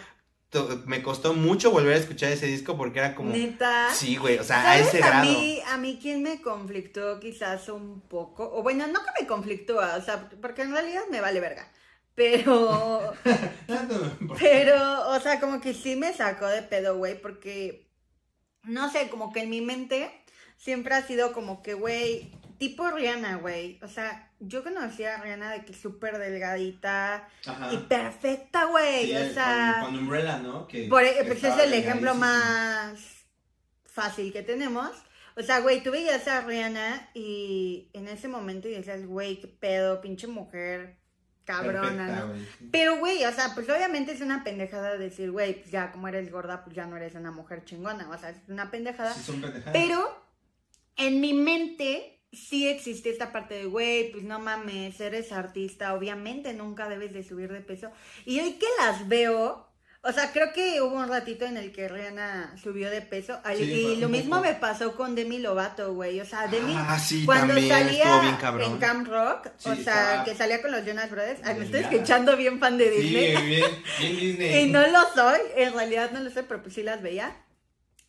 me 0.87 1.03
costó 1.03 1.35
mucho 1.35 1.71
volver 1.71 1.95
a 1.95 1.99
escuchar 1.99 2.33
ese 2.33 2.47
disco 2.47 2.77
porque 2.77 3.01
era 3.01 3.15
como. 3.15 3.31
¿Neta? 3.31 3.91
Sí, 3.93 4.17
güey, 4.17 4.39
o 4.39 4.45
sea, 4.45 4.71
a 4.71 4.79
ese 4.79 4.99
grado. 4.99 5.29
A 5.29 5.33
mí, 5.33 5.61
a 5.67 5.77
mí 5.77 5.99
quien 6.01 6.23
me 6.23 6.41
conflictó 6.41 7.19
quizás 7.21 7.69
un 7.69 8.01
poco, 8.03 8.51
o 8.55 8.63
bueno, 8.63 8.87
no 8.87 9.01
que 9.01 9.23
me 9.23 9.27
conflictó, 9.27 9.79
o 9.79 10.03
sea, 10.03 10.31
porque 10.41 10.63
en 10.63 10.73
realidad 10.73 11.03
me 11.11 11.21
vale 11.21 11.41
verga. 11.41 11.71
Pero. 12.15 13.13
pero, 14.41 15.09
o 15.11 15.21
sea, 15.21 15.39
como 15.41 15.61
que 15.61 15.75
sí 15.75 15.97
me 15.97 16.15
sacó 16.15 16.47
de 16.47 16.63
pedo, 16.63 16.97
güey, 16.97 17.21
porque. 17.21 17.91
No 18.63 18.91
sé, 18.91 19.09
como 19.11 19.33
que 19.33 19.43
en 19.43 19.51
mi 19.51 19.61
mente 19.61 20.11
siempre 20.57 20.95
ha 20.95 21.07
sido 21.07 21.33
como 21.33 21.63
que, 21.63 21.75
güey, 21.75 22.33
tipo 22.59 22.91
Rihanna, 22.91 23.37
güey. 23.37 23.79
O 23.83 23.89
sea, 23.89 24.26
yo 24.41 24.63
conocí 24.63 25.05
a 25.05 25.19
Rihanna 25.19 25.53
de 25.53 25.65
que 25.65 25.73
súper 25.73 26.19
delgadita 26.19 27.29
y 27.73 27.77
perfecta, 27.79 28.67
güey. 28.67 29.15
o 29.17 29.33
sea. 29.33 29.81
Con, 29.85 29.97
Umbrella, 29.97 30.39
¿no? 30.39 30.67
Que, 30.67 30.89
por, 30.89 31.03
e, 31.03 31.25
pues 31.25 31.43
es 31.43 31.59
el 31.59 31.73
ejemplo 31.73 32.15
más 32.15 33.27
fácil 33.85 34.33
que 34.33 34.43
tenemos. 34.43 34.91
O 35.37 35.43
sea, 35.43 35.61
güey, 35.61 35.83
tú 35.83 35.91
veías 35.91 36.27
a 36.29 36.41
Rihanna 36.41 37.11
y 37.15 37.91
en 37.93 38.09
ese 38.09 38.29
momento 38.29 38.69
decías, 38.69 39.05
güey, 39.07 39.41
qué 39.41 39.49
pedo, 39.49 40.01
pinche 40.01 40.27
mujer 40.27 40.99
cabrona, 41.45 42.09
¿no? 42.09 42.35
Pero, 42.73 42.99
güey, 42.99 43.25
o 43.25 43.33
sea, 43.33 43.55
pues 43.55 43.69
obviamente 43.69 44.13
es 44.13 44.21
una 44.21 44.43
pendejada 44.45 44.97
decir, 44.97 45.31
güey, 45.31 45.61
pues 45.61 45.71
ya 45.71 45.93
como 45.93 46.09
eres 46.09 46.31
gorda, 46.31 46.65
pues 46.65 46.75
ya 46.75 46.87
no 46.87 46.97
eres 46.97 47.15
una 47.15 47.31
mujer 47.31 47.65
chingona. 47.65 48.09
O 48.11 48.19
sea, 48.19 48.31
es 48.31 48.39
una 48.49 48.71
pendejada. 48.71 49.15
Sí, 49.15 49.23
son 49.23 49.41
pendejadas. 49.41 49.73
Pero 49.73 50.27
en 50.97 51.21
mi 51.21 51.35
mente 51.35 52.16
sí 52.33 52.69
existe 52.69 53.11
esta 53.11 53.33
parte 53.33 53.55
de, 53.55 53.65
güey, 53.67 54.11
pues 54.13 54.25
no 54.25 54.39
mames, 54.39 55.01
eres 55.01 55.33
artista, 55.33 55.95
obviamente 55.95 56.53
nunca 56.53 56.89
debes 56.89 57.13
de 57.13 57.23
subir 57.23 57.53
de 57.53 57.61
peso. 57.61 57.91
Y 58.25 58.41
hoy 58.41 58.55
que 58.55 58.67
las 58.79 59.09
veo, 59.09 59.67
o 60.03 60.13
sea, 60.13 60.31
creo 60.33 60.53
que 60.53 60.81
hubo 60.81 60.97
un 60.97 61.09
ratito 61.09 61.47
en 61.47 61.57
el 61.57 61.73
que 61.73 61.89
Rihanna 61.89 62.55
subió 62.63 62.91
de 62.91 63.03
peso. 63.03 63.41
y 63.59 63.97
lo 63.97 64.09
mismo 64.09 64.41
me 64.41 64.55
pasó 64.55 64.95
con 64.95 65.15
Demi 65.15 65.39
Lovato, 65.39 65.95
güey. 65.95 66.21
O 66.21 66.25
sea, 66.25 66.47
Demi, 66.47 66.75
ah, 66.77 66.99
cuando 67.25 67.55
salía 67.55 68.39
en 68.61 68.79
Camp 68.79 69.09
Rock, 69.09 69.49
o 69.65 69.75
sea, 69.75 70.23
que 70.25 70.35
salía 70.35 70.63
con 70.63 70.71
los 70.71 70.85
Jonas 70.85 71.11
Brothers. 71.11 71.41
Ay, 71.43 71.57
me 71.57 71.65
estoy 71.65 71.81
escuchando 71.81 72.37
bien 72.37 72.61
fan 72.61 72.79
de 72.79 72.91
Disney. 72.91 73.37
Sí, 73.37 73.43
bien, 73.47 73.65
bien 73.99 74.21
Disney. 74.21 74.63
y 74.65 74.71
no 74.71 74.87
lo 74.87 75.01
soy, 75.13 75.41
en 75.57 75.73
realidad 75.73 76.11
no 76.13 76.21
lo 76.21 76.31
soy, 76.31 76.45
pero 76.47 76.63
pues 76.63 76.75
sí 76.75 76.83
las 76.83 77.03
veía. 77.03 77.35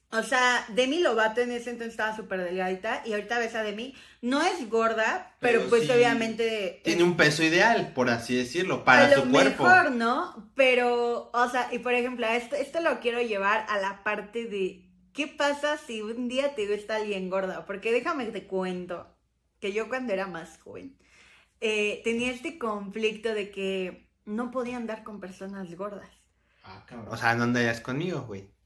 O 0.10 0.24
sea, 0.24 0.66
Demi 0.70 1.00
Lovato 1.00 1.42
en 1.42 1.52
ese 1.52 1.70
entonces 1.70 1.92
estaba 1.94 2.16
súper 2.16 2.42
delgadita 2.42 3.04
y 3.06 3.12
ahorita 3.12 3.40
ves 3.40 3.56
a 3.56 3.64
Demi, 3.64 3.94
no 4.22 4.42
es 4.42 4.70
gorda, 4.70 5.36
pero, 5.40 5.68
pues 5.68 5.90
obviamente... 5.90 6.80
Tiene 6.86 7.04
un 7.04 7.18
peso 7.18 7.44
ideal, 7.44 7.92
por 7.94 8.10
así 8.10 8.38
decirlo, 8.38 8.86
para 8.86 9.14
su 9.14 9.30
cuerpo. 9.30 9.64
mejor, 9.64 9.92
¿no? 9.92 10.50
Pero, 10.56 11.30
o 11.34 11.50
sea, 11.50 11.68
y 11.74 11.80
por 11.80 11.94
ejemplo, 11.94 12.26
esto, 12.26 12.56
esto 12.56 12.80
lo 12.80 13.02
quiero 13.02 13.22
llevar 13.22 13.66
a 13.68 13.80
la 13.80 14.04
parte 14.06 14.46
de, 14.46 14.90
¿qué 15.12 15.28
pasa 15.28 15.78
si 15.78 16.02
un 16.02 16.30
día 16.30 16.56
te 16.56 16.74
gusta 16.74 16.96
alguien 16.96 17.30
gorda? 17.30 17.66
Porque 17.66 17.92
déjame 17.92 18.28
te 18.28 18.48
cuento, 18.48 19.14
que 19.60 19.74
yo 19.74 19.90
cuando 19.90 20.14
era 20.14 20.28
más 20.28 20.58
joven, 20.60 20.98
eh, 21.60 22.00
tenía 22.06 22.32
este 22.32 22.58
conflicto 22.58 23.34
de 23.34 23.52
que 23.52 24.10
no 24.24 24.52
podía 24.52 24.78
andar 24.78 25.04
con 25.04 25.20
personas 25.20 25.76
gordas. 25.76 26.10
Ah, 26.64 26.86
cabrón. 26.88 27.14
O 27.14 27.18
sea, 27.18 27.36
no 27.36 27.44
andarías 27.44 27.82
conmigo, 27.82 28.22
güey 28.22 28.57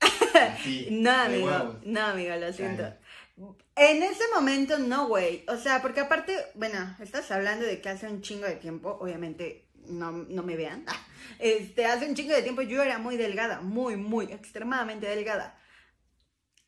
no, 0.92 1.12
amigo, 1.12 1.80
no, 1.86 2.02
amigo, 2.02 2.36
lo 2.36 2.54
siento. 2.54 2.94
En 3.76 4.04
ese 4.04 4.24
momento 4.34 4.78
no, 4.78 5.08
güey. 5.08 5.44
O 5.48 5.58
sea, 5.58 5.82
porque 5.82 6.02
aparte, 6.02 6.36
bueno, 6.56 6.96
estás 7.00 7.32
hablando 7.32 7.66
de 7.66 7.82
que 7.82 7.90
hace 7.90 8.08
un 8.08 8.22
chingo 8.22 8.46
de 8.46 8.56
tiempo, 8.56 8.98
obviamente 9.00 9.70
no, 9.88 10.12
no 10.12 10.44
me 10.44 10.56
vean. 10.56 10.86
Este, 11.40 11.86
hace 11.86 12.08
un 12.08 12.14
chingo 12.14 12.36
de 12.36 12.44
tiempo 12.44 12.62
yo 12.62 12.84
era 12.84 13.00
muy 13.00 13.18
delgada, 13.18 13.62
muy, 13.62 13.96
muy, 13.96 14.26
extremadamente 14.26 15.08
delgada. 15.08 15.58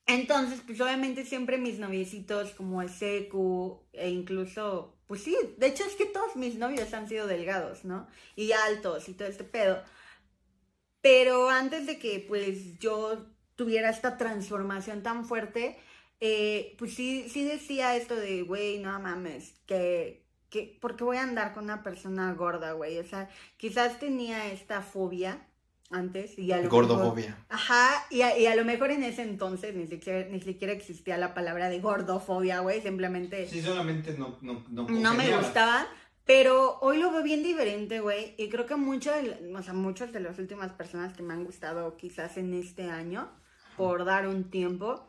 Entonces, 0.08 0.62
pues 0.66 0.82
obviamente 0.82 1.26
siempre 1.26 1.60
mis 1.60 1.78
noviecitos 1.78 2.52
como 2.52 2.82
el 2.82 2.90
Secu 2.90 3.86
e 3.94 4.10
incluso, 4.10 4.98
pues 5.06 5.22
sí, 5.24 5.38
de 5.58 5.68
hecho 5.68 5.84
es 5.86 5.94
que 5.94 6.06
todos 6.06 6.36
mis 6.36 6.56
novios 6.56 6.94
han 6.94 7.08
sido 7.08 7.28
delgados, 7.28 7.86
¿no? 7.86 8.08
Y 8.36 8.52
altos 8.52 9.08
y 9.08 9.14
todo 9.14 9.28
este 9.28 9.44
pedo. 9.44 9.84
Pero 11.02 11.50
antes 11.50 11.86
de 11.86 12.00
que 12.00 12.26
pues 12.28 12.80
yo 12.80 13.33
tuviera 13.56 13.90
esta 13.90 14.18
transformación 14.18 15.04
tan 15.04 15.26
fuerte, 15.26 15.78
eh, 16.20 16.76
pues 16.78 16.94
sí, 16.96 17.28
sí 17.30 17.44
decía 17.44 17.96
esto 17.96 18.16
de, 18.16 18.44
güey, 18.44 18.80
no 18.80 18.98
mames, 19.00 19.56
que, 19.66 20.26
que, 20.50 20.78
¿por 20.80 20.96
qué 20.96 21.04
voy 21.04 21.18
a 21.18 21.24
andar 21.24 21.54
con 21.54 21.66
una 21.66 21.84
persona 21.84 22.34
gorda, 22.34 22.74
güey? 22.74 23.00
O 23.00 23.04
sea, 23.04 23.30
quizás 23.58 24.00
tenía 24.00 24.52
esta 24.52 24.82
fobia 24.82 25.48
antes 25.90 26.38
y 26.40 26.52
a 26.52 26.62
lo 26.62 26.70
Gordofobia. 26.70 27.30
Mejor, 27.30 27.46
ajá, 27.50 28.06
y 28.10 28.22
a, 28.22 28.38
y 28.38 28.48
a, 28.48 28.56
lo 28.56 28.66
mejor 28.66 28.92
en 28.92 29.04
ese 29.04 29.22
entonces 29.22 29.76
ni 29.76 29.88
siquiera, 29.88 30.28
ni 30.30 30.42
siquiera 30.42 30.74
existía 30.74 31.18
la 31.18 31.34
palabra 31.34 31.70
de 31.70 31.80
gordofobia, 31.80 32.62
güey, 32.62 32.82
simplemente... 32.82 33.48
Sí, 33.48 33.62
solamente 33.62 34.18
no, 34.18 34.38
no, 34.42 34.66
no, 34.70 34.88
no 34.88 35.14
me 35.14 35.36
gustaban. 35.38 35.86
Pero 36.26 36.80
hoy 36.80 37.00
lo 37.00 37.12
veo 37.12 37.22
bien 37.22 37.44
diferente, 37.44 38.00
güey. 38.00 38.34
Y 38.38 38.50
creo 38.50 38.66
que 38.66 38.76
muchos, 38.76 39.14
o 39.56 39.62
sea, 39.62 39.74
muchas 39.74 40.14
de 40.14 40.22
las 40.22 40.40
últimas 40.40 40.72
personas 40.72 41.14
que 41.14 41.22
me 41.22 41.34
han 41.34 41.44
gustado 41.44 41.98
quizás 41.98 42.38
en 42.38 42.54
este 42.54 42.90
año, 42.90 43.30
por 43.78 44.06
dar 44.06 44.28
un 44.28 44.50
tiempo. 44.50 45.06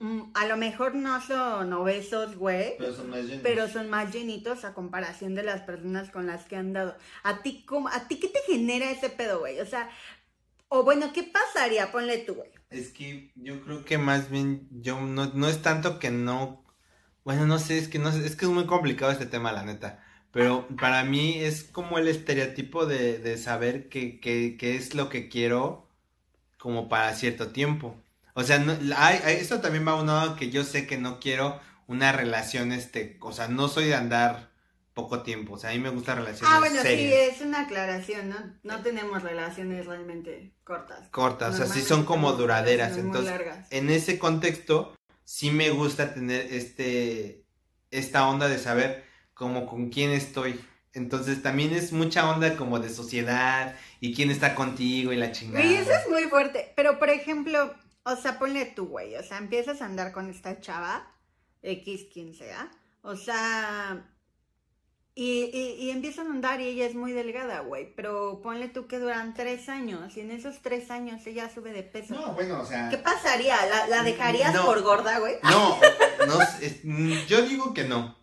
Mm, 0.00 0.30
a 0.32 0.46
lo 0.46 0.56
mejor 0.56 0.94
no 0.94 1.20
son 1.20 1.72
obesos, 1.74 2.34
güey. 2.36 2.74
Pero 2.78 2.94
son 2.94 3.10
más 3.10 3.20
llenitos. 3.20 3.42
Pero 3.42 3.68
son 3.68 3.90
más 3.90 4.12
llenitos 4.12 4.64
a 4.64 4.72
comparación 4.72 5.34
de 5.34 5.42
las 5.42 5.60
personas 5.60 6.10
con 6.10 6.26
las 6.26 6.46
que 6.46 6.56
han 6.56 6.72
dado. 6.72 6.96
¿A 7.22 7.42
ti, 7.42 7.64
cómo, 7.66 7.88
¿a 7.88 8.08
ti 8.08 8.18
qué 8.18 8.28
te 8.28 8.40
genera 8.46 8.90
ese 8.90 9.10
pedo, 9.10 9.40
güey? 9.40 9.60
O 9.60 9.66
sea, 9.66 9.90
o 10.68 10.84
bueno, 10.84 11.12
¿qué 11.12 11.24
pasaría? 11.24 11.92
Ponle 11.92 12.18
tú, 12.18 12.34
güey. 12.34 12.48
Es 12.70 12.92
que 12.92 13.30
yo 13.34 13.60
creo 13.62 13.84
que 13.84 13.98
más 13.98 14.30
bien 14.30 14.68
yo 14.70 15.00
no, 15.00 15.26
no 15.34 15.48
es 15.48 15.60
tanto 15.60 15.98
que 15.98 16.10
no. 16.10 16.64
Bueno, 17.24 17.46
no 17.46 17.58
sé, 17.58 17.76
es 17.76 17.88
que 17.88 17.98
no 17.98 18.08
es 18.08 18.36
que 18.36 18.46
es 18.46 18.50
muy 18.50 18.66
complicado 18.66 19.12
este 19.12 19.26
tema, 19.26 19.52
la 19.52 19.64
neta. 19.64 20.02
Pero 20.32 20.66
para 20.80 21.04
mí 21.04 21.40
es 21.40 21.64
como 21.64 21.98
el 21.98 22.08
estereotipo 22.08 22.86
de, 22.86 23.18
de 23.18 23.36
saber 23.36 23.88
qué 23.90 24.20
que, 24.20 24.56
que 24.56 24.76
es 24.76 24.94
lo 24.94 25.10
que 25.10 25.28
quiero 25.28 25.89
como 26.60 26.88
para 26.88 27.14
cierto 27.14 27.48
tiempo. 27.48 27.96
O 28.34 28.44
sea, 28.44 28.58
no, 28.58 28.76
hay, 28.96 29.18
esto 29.24 29.60
también 29.60 29.86
va 29.86 30.00
uno 30.00 30.36
que 30.36 30.50
yo 30.50 30.62
sé 30.62 30.86
que 30.86 30.98
no 30.98 31.18
quiero 31.18 31.58
una 31.88 32.12
relación, 32.12 32.70
este, 32.70 33.18
o 33.20 33.32
sea, 33.32 33.48
no 33.48 33.66
soy 33.66 33.86
de 33.86 33.96
andar 33.96 34.50
poco 34.94 35.22
tiempo, 35.22 35.54
o 35.54 35.58
sea, 35.58 35.70
a 35.70 35.72
mí 35.72 35.78
me 35.78 35.88
gusta 35.88 36.14
relaciones 36.14 36.54
Ah, 36.54 36.58
bueno, 36.60 36.82
sí, 36.82 37.12
es 37.12 37.40
una 37.40 37.62
aclaración, 37.62 38.28
¿no? 38.28 38.36
No 38.62 38.82
tenemos 38.82 39.22
relaciones 39.22 39.86
realmente 39.86 40.52
cortas. 40.62 41.08
Cortas, 41.10 41.54
o 41.54 41.56
sea, 41.56 41.66
sí 41.66 41.80
son 41.80 42.04
como 42.04 42.32
duraderas, 42.32 42.96
entonces, 42.96 43.32
en 43.70 43.90
ese 43.90 44.18
contexto, 44.18 44.94
sí 45.24 45.50
me 45.50 45.70
gusta 45.70 46.12
tener 46.12 46.52
este, 46.52 47.44
esta 47.90 48.28
onda 48.28 48.48
de 48.48 48.58
saber 48.58 49.04
como 49.34 49.66
con 49.66 49.88
quién 49.88 50.10
estoy. 50.10 50.60
Entonces 50.92 51.42
también 51.42 51.72
es 51.72 51.92
mucha 51.92 52.28
onda 52.28 52.56
como 52.56 52.80
de 52.80 52.90
sociedad 52.90 53.76
y 54.00 54.14
quién 54.14 54.30
está 54.30 54.54
contigo 54.54 55.12
y 55.12 55.16
la 55.16 55.30
chingada. 55.30 55.64
Y 55.64 55.74
eso 55.74 55.92
es 55.92 56.08
muy 56.08 56.24
fuerte. 56.24 56.72
Pero, 56.74 56.98
por 56.98 57.10
ejemplo, 57.10 57.72
o 58.02 58.16
sea, 58.16 58.38
ponle 58.38 58.66
tú, 58.66 58.86
güey. 58.86 59.14
O 59.16 59.22
sea, 59.22 59.38
empiezas 59.38 59.82
a 59.82 59.86
andar 59.86 60.12
con 60.12 60.28
esta 60.28 60.60
chava, 60.60 61.08
X, 61.62 62.06
quien 62.12 62.34
sea. 62.34 62.70
O 63.02 63.14
sea, 63.16 64.04
y, 65.14 65.44
y, 65.78 65.90
empiezan 65.90 66.28
a 66.28 66.30
andar 66.30 66.60
y 66.60 66.68
ella 66.68 66.86
es 66.86 66.94
muy 66.94 67.12
delgada, 67.12 67.60
güey. 67.60 67.94
Pero 67.94 68.40
ponle 68.42 68.68
tú 68.68 68.86
que 68.86 68.98
duran 68.98 69.34
tres 69.34 69.68
años 69.68 70.16
y 70.16 70.20
en 70.20 70.30
esos 70.30 70.60
tres 70.60 70.90
años 70.90 71.26
ella 71.26 71.50
sube 71.52 71.72
de 71.72 71.82
peso. 71.82 72.14
No, 72.14 72.32
bueno, 72.34 72.60
o 72.60 72.64
sea. 72.64 72.88
¿Qué 72.88 72.98
pasaría? 72.98 73.56
¿La, 73.88 74.02
dejarías 74.02 74.56
por 74.58 74.82
gorda, 74.82 75.18
güey? 75.18 75.36
No, 75.42 75.78
no, 76.26 77.26
yo 77.26 77.42
digo 77.42 77.74
que 77.74 77.84
no. 77.84 78.19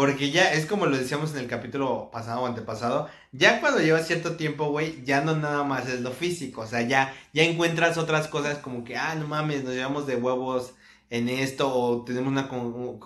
Porque 0.00 0.30
ya 0.30 0.54
es 0.54 0.64
como 0.64 0.86
lo 0.86 0.96
decíamos 0.96 1.32
en 1.32 1.40
el 1.40 1.46
capítulo 1.46 2.08
pasado 2.10 2.40
o 2.40 2.46
antepasado, 2.46 3.10
ya 3.32 3.60
cuando 3.60 3.82
llevas 3.82 4.06
cierto 4.06 4.34
tiempo, 4.34 4.70
güey, 4.70 5.04
ya 5.04 5.20
no 5.20 5.36
nada 5.36 5.62
más 5.62 5.90
es 5.90 6.00
lo 6.00 6.10
físico, 6.10 6.62
o 6.62 6.66
sea, 6.66 6.80
ya, 6.80 7.14
ya 7.34 7.42
encuentras 7.42 7.98
otras 7.98 8.26
cosas 8.26 8.56
como 8.56 8.82
que, 8.82 8.96
ah, 8.96 9.14
no 9.14 9.28
mames, 9.28 9.62
nos 9.62 9.74
llevamos 9.74 10.06
de 10.06 10.16
huevos 10.16 10.72
en 11.10 11.28
esto, 11.28 11.70
o 11.70 12.02
tenemos 12.02 12.32
una, 12.32 12.48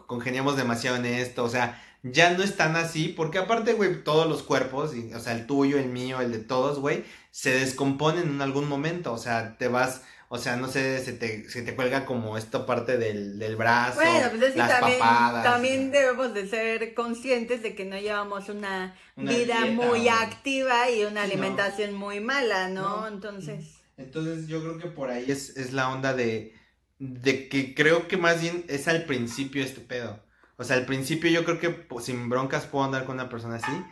congeniamos 0.07 0.57
demasiado 0.57 0.97
en 0.99 1.07
esto, 1.07 1.43
o 1.43 1.49
sea, 1.49 1.83
ya 2.05 2.31
no 2.31 2.45
es 2.45 2.57
tan 2.57 2.77
así, 2.77 3.09
porque 3.09 3.39
aparte, 3.39 3.73
güey, 3.73 4.05
todos 4.05 4.29
los 4.29 4.45
cuerpos, 4.45 4.93
o 5.17 5.19
sea, 5.19 5.33
el 5.33 5.49
tuyo, 5.49 5.81
el 5.81 5.89
mío, 5.89 6.21
el 6.21 6.31
de 6.31 6.39
todos, 6.39 6.79
güey, 6.79 7.03
se 7.33 7.51
descomponen 7.59 8.29
en 8.29 8.41
algún 8.41 8.69
momento, 8.69 9.13
o 9.13 9.19
sea, 9.19 9.59
te 9.59 9.67
vas 9.67 10.03
o 10.35 10.39
sea, 10.39 10.57
no 10.57 10.67
sé, 10.67 10.99
se 10.99 11.13
te, 11.13 11.49
se 11.49 11.63
te 11.63 11.77
cuelga 11.77 12.05
como 12.05 12.37
esta 12.37 12.67
parte 12.67 12.99
del, 12.99 13.39
del 13.39 13.55
brazo, 13.55 14.01
bueno, 14.01 14.31
pues 14.31 14.43
es 14.43 14.53
que 14.55 14.59
también, 14.59 14.99
También 14.99 15.91
debemos 15.93 16.35
de 16.35 16.49
ser 16.49 16.93
conscientes 16.93 17.63
de 17.63 17.77
que 17.77 17.85
no 17.85 17.97
llevamos 17.97 18.49
una, 18.49 18.97
vida 19.15 19.65
muy 19.67 20.09
activa 20.09 20.91
y 20.91 21.05
una 21.05 21.23
alimentación 21.23 21.95
muy 21.95 22.19
mala, 22.19 22.69
¿no? 22.69 23.07
Entonces... 23.07 23.77
Entonces 23.97 24.49
yo 24.49 24.61
creo 24.61 24.79
que 24.79 24.89
por 24.89 25.09
ahí 25.09 25.31
es, 25.31 25.57
es 25.57 25.73
la 25.73 25.89
onda 25.89 26.15
de, 26.15 26.53
de 26.99 27.49
que 27.49 27.73
creo 27.73 28.09
que 28.09 28.17
más 28.17 28.41
bien 28.41 28.65
es 28.67 28.89
al 28.89 29.05
principio 29.05 29.63
este 29.63 29.83
pedo. 29.83 30.21
O 30.57 30.65
sea, 30.65 30.75
al 30.75 30.85
principio 30.85 31.31
yo 31.31 31.45
creo 31.45 31.61
que 31.61 31.71
pues, 31.71 32.07
sin 32.07 32.29
broncas 32.29 32.67
puedo 32.67 32.85
andar 32.85 33.05
con 33.05 33.15
una 33.15 33.29
persona 33.29 33.55
así. 33.55 33.85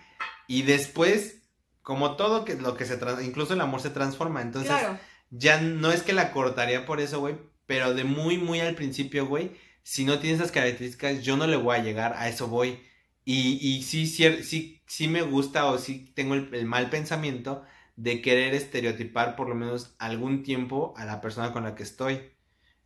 Y 0.48 0.62
después, 0.62 1.36
como 1.82 2.16
todo 2.16 2.44
que, 2.44 2.56
lo 2.56 2.76
que 2.76 2.84
se... 2.84 2.98
Incluso 3.22 3.54
el 3.54 3.60
amor 3.60 3.80
se 3.80 3.90
transforma. 3.90 4.42
Entonces 4.42 4.72
ya 5.32 5.60
no 5.60 5.90
es 5.90 6.02
que 6.02 6.12
la 6.12 6.30
cortaría 6.30 6.86
por 6.86 7.00
eso, 7.00 7.18
güey, 7.18 7.36
pero 7.66 7.94
de 7.94 8.04
muy, 8.04 8.36
muy 8.38 8.60
al 8.60 8.74
principio, 8.74 9.26
güey, 9.26 9.52
si 9.82 10.04
no 10.04 10.18
tiene 10.18 10.36
esas 10.36 10.52
características, 10.52 11.22
yo 11.22 11.36
no 11.36 11.46
le 11.46 11.56
voy 11.56 11.76
a 11.76 11.82
llegar, 11.82 12.14
a 12.16 12.28
eso 12.28 12.48
voy. 12.48 12.80
Y, 13.24 13.58
y 13.60 13.82
sí, 13.82 14.06
sí, 14.06 14.80
sí, 14.86 15.08
me 15.08 15.22
gusta 15.22 15.66
o 15.66 15.78
sí 15.78 16.12
tengo 16.14 16.34
el, 16.34 16.66
mal 16.66 16.90
pensamiento 16.90 17.64
de 17.96 18.20
querer 18.20 18.54
estereotipar 18.54 19.36
por 19.36 19.48
lo 19.48 19.54
menos 19.54 19.94
algún 19.98 20.42
tiempo 20.42 20.92
a 20.96 21.04
la 21.04 21.20
persona 21.20 21.52
con 21.52 21.64
la 21.64 21.74
que 21.74 21.82
estoy. 21.82 22.20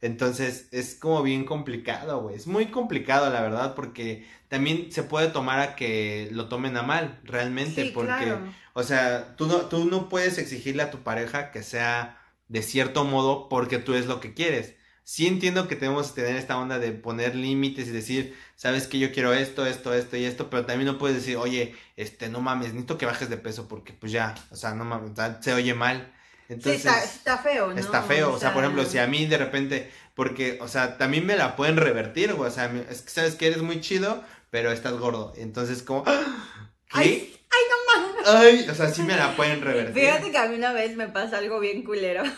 Entonces 0.00 0.68
es 0.72 0.94
como 0.94 1.22
bien 1.22 1.44
complicado, 1.44 2.20
güey. 2.20 2.36
Es 2.36 2.46
muy 2.46 2.66
complicado, 2.66 3.30
la 3.30 3.40
verdad, 3.40 3.74
porque 3.74 4.26
también 4.48 4.92
se 4.92 5.02
puede 5.02 5.28
tomar 5.28 5.58
a 5.60 5.74
que 5.74 6.28
lo 6.32 6.48
tomen 6.48 6.76
a 6.76 6.82
mal, 6.82 7.18
realmente. 7.24 7.90
porque, 7.92 8.36
o 8.74 8.82
sea, 8.82 9.34
tú 9.36 9.46
no, 9.46 9.62
tú 9.62 9.86
no 9.86 10.08
puedes 10.08 10.38
exigirle 10.38 10.82
a 10.82 10.90
tu 10.90 10.98
pareja 10.98 11.50
que 11.50 11.62
sea 11.62 12.20
de 12.48 12.62
cierto 12.62 13.04
modo 13.04 13.48
porque 13.48 13.78
tú 13.78 13.94
es 13.94 14.06
lo 14.06 14.20
que 14.20 14.34
quieres. 14.34 14.74
Sí 15.04 15.26
entiendo 15.26 15.68
que 15.68 15.76
tenemos 15.76 16.10
que 16.10 16.22
tener 16.22 16.36
esta 16.36 16.58
onda 16.58 16.80
de 16.80 16.90
poner 16.90 17.36
límites 17.36 17.86
y 17.86 17.92
decir, 17.92 18.36
sabes 18.56 18.88
que 18.88 18.98
yo 18.98 19.12
quiero 19.12 19.32
esto, 19.32 19.64
esto, 19.64 19.94
esto 19.94 20.16
y 20.16 20.24
esto, 20.24 20.50
pero 20.50 20.66
también 20.66 20.86
no 20.86 20.98
puedes 20.98 21.16
decir, 21.16 21.36
oye, 21.36 21.76
este, 21.96 22.28
no 22.28 22.40
mames, 22.40 22.68
necesito 22.68 22.98
que 22.98 23.06
bajes 23.06 23.30
de 23.30 23.36
peso 23.36 23.68
porque 23.68 23.92
pues 23.92 24.10
ya, 24.10 24.34
o 24.50 24.56
sea, 24.56 24.74
no 24.74 24.84
mames, 24.84 25.12
se 25.40 25.54
oye 25.54 25.74
mal. 25.74 26.12
Entonces, 26.48 26.82
sí, 26.82 26.88
está, 26.88 27.38
feo, 27.38 27.72
¿no? 27.72 27.78
Está 27.78 28.02
feo, 28.02 28.32
o 28.32 28.38
sea, 28.38 28.52
por 28.52 28.62
ejemplo, 28.62 28.84
si 28.84 28.98
a 28.98 29.06
mí 29.06 29.26
de 29.26 29.38
repente, 29.38 29.90
porque, 30.14 30.58
o 30.60 30.68
sea, 30.68 30.96
también 30.96 31.26
me 31.26 31.36
la 31.36 31.56
pueden 31.56 31.76
revertir, 31.76 32.34
güey, 32.34 32.48
o 32.48 32.52
sea, 32.52 32.72
es 32.88 33.02
que 33.02 33.10
sabes 33.10 33.34
que 33.34 33.48
eres 33.48 33.62
muy 33.62 33.80
chido, 33.80 34.24
pero 34.50 34.70
estás 34.70 34.94
gordo. 34.94 35.32
Entonces, 35.36 35.82
como, 35.82 36.04
¡ah! 36.06 36.65
¿Qué? 36.88 36.98
Ay, 36.98 37.36
ay, 37.50 37.62
no 37.70 38.02
mames. 38.02 38.26
Ay, 38.28 38.68
o 38.70 38.74
sea, 38.74 38.88
sí 38.88 39.02
me 39.02 39.16
la 39.16 39.36
pueden 39.36 39.60
revertir. 39.60 39.94
Fíjate 39.94 40.30
que 40.30 40.38
a 40.38 40.48
mí 40.48 40.56
una 40.56 40.72
vez 40.72 40.96
me 40.96 41.08
pasa 41.08 41.38
algo 41.38 41.60
bien 41.60 41.82
culero. 41.82 42.22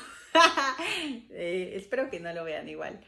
Eh, 1.31 1.73
espero 1.77 2.11
que 2.11 2.21
no 2.21 2.33
lo 2.33 2.45
vean 2.45 2.69
igual. 2.69 3.01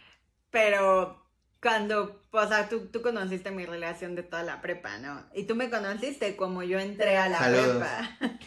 Pero 0.50 1.20
cuando, 1.60 2.22
o 2.30 2.48
sea, 2.48 2.68
tú, 2.68 2.86
tú 2.86 3.02
conociste 3.02 3.50
mi 3.50 3.66
relación 3.66 4.14
de 4.14 4.22
toda 4.22 4.42
la 4.42 4.62
prepa, 4.62 4.96
¿no? 4.98 5.26
Y 5.34 5.44
tú 5.44 5.54
me 5.54 5.68
conociste 5.68 6.34
como 6.34 6.62
yo 6.62 6.78
entré 6.78 7.18
a 7.18 7.28
la 7.28 7.38
prepa. 7.38 8.18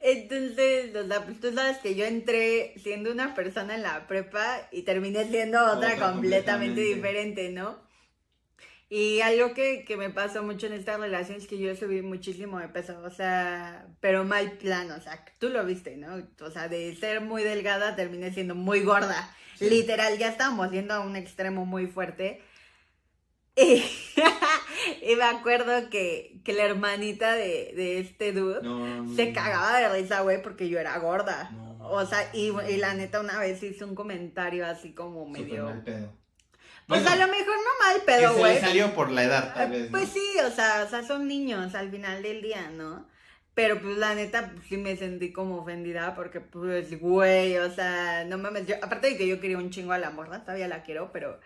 Entonces, 0.00 0.94
o 0.96 1.06
sea, 1.06 1.24
pues 1.24 1.40
tú 1.40 1.52
sabes 1.52 1.78
que 1.78 1.94
yo 1.94 2.06
entré 2.06 2.74
siendo 2.82 3.12
una 3.12 3.34
persona 3.34 3.74
en 3.74 3.82
la 3.82 4.06
prepa 4.06 4.68
y 4.72 4.82
terminé 4.82 5.26
siendo 5.26 5.62
otra, 5.62 5.96
completamente 5.96 6.80
diferente, 6.80 7.50
¿no? 7.50 7.83
Y 8.88 9.20
algo 9.22 9.54
que, 9.54 9.84
que, 9.84 9.96
me 9.96 10.10
pasó 10.10 10.42
mucho 10.42 10.66
en 10.66 10.74
esta 10.74 10.96
relación 10.98 11.38
es 11.38 11.46
que 11.46 11.58
yo 11.58 11.74
subí 11.74 12.02
muchísimo 12.02 12.58
de 12.58 12.68
peso, 12.68 13.00
o 13.02 13.10
sea, 13.10 13.88
pero 14.00 14.24
mal 14.24 14.52
plan, 14.52 14.90
o 14.92 15.00
sea, 15.00 15.24
tú 15.38 15.48
lo 15.48 15.64
viste, 15.64 15.96
¿no? 15.96 16.22
O 16.40 16.50
sea, 16.50 16.68
de 16.68 16.94
ser 16.94 17.20
muy 17.20 17.42
delgada 17.42 17.96
terminé 17.96 18.32
siendo 18.32 18.54
muy 18.54 18.80
gorda. 18.80 19.34
Literal, 19.60 20.18
ya 20.18 20.28
estábamos 20.28 20.70
yendo 20.70 20.94
a 20.94 21.00
un 21.00 21.16
extremo 21.16 21.64
muy 21.66 21.86
fuerte. 21.86 22.42
Y, 23.56 25.14
me 25.16 25.24
acuerdo 25.24 25.88
que, 25.88 26.40
que 26.44 26.52
la 26.52 26.64
hermanita 26.64 27.34
de, 27.34 27.72
de 27.74 28.00
este 28.00 28.32
dude 28.32 28.60
se 29.16 29.32
cagaba 29.32 29.78
de 29.78 29.88
risa, 29.88 30.20
güey, 30.20 30.42
porque 30.42 30.68
yo 30.68 30.78
era 30.78 30.98
gorda. 30.98 31.50
o 31.80 32.04
sea, 32.04 32.28
y, 32.34 32.52
y, 32.68 32.76
la 32.76 32.94
neta 32.94 33.20
una 33.20 33.38
vez 33.38 33.62
hizo 33.62 33.86
un 33.86 33.94
comentario 33.94 34.66
así 34.66 34.92
como 34.92 35.26
medio... 35.26 35.72
Pues 36.86 37.06
a 37.06 37.16
lo 37.16 37.28
mejor 37.28 37.54
no 37.56 37.86
mal, 37.86 38.02
pero 38.04 38.36
güey. 38.36 38.60
salió 38.60 38.94
por 38.94 39.10
la 39.10 39.24
edad, 39.24 39.54
tal 39.54 39.70
vez. 39.70 39.88
Pues 39.90 40.10
sí, 40.10 40.24
o 40.46 40.50
sea, 40.50 40.84
o 40.86 40.90
sea, 40.90 41.02
son 41.02 41.26
niños 41.26 41.74
al 41.74 41.90
final 41.90 42.22
del 42.22 42.42
día, 42.42 42.70
¿no? 42.70 43.06
Pero 43.54 43.80
pues 43.80 43.96
la 43.96 44.14
neta 44.14 44.50
pues, 44.52 44.66
sí 44.68 44.76
me 44.76 44.96
sentí 44.96 45.32
como 45.32 45.58
ofendida 45.58 46.14
porque 46.14 46.40
pues 46.40 46.98
güey, 47.00 47.56
o 47.58 47.70
sea, 47.70 48.24
no 48.24 48.36
mames, 48.36 48.66
yo, 48.66 48.74
aparte 48.82 49.10
de 49.10 49.16
que 49.16 49.28
yo 49.28 49.40
quería 49.40 49.58
un 49.58 49.70
chingo 49.70 49.92
a 49.92 49.98
la 49.98 50.10
morra, 50.10 50.42
todavía 50.42 50.68
la 50.68 50.82
quiero, 50.82 51.12
pero 51.12 51.38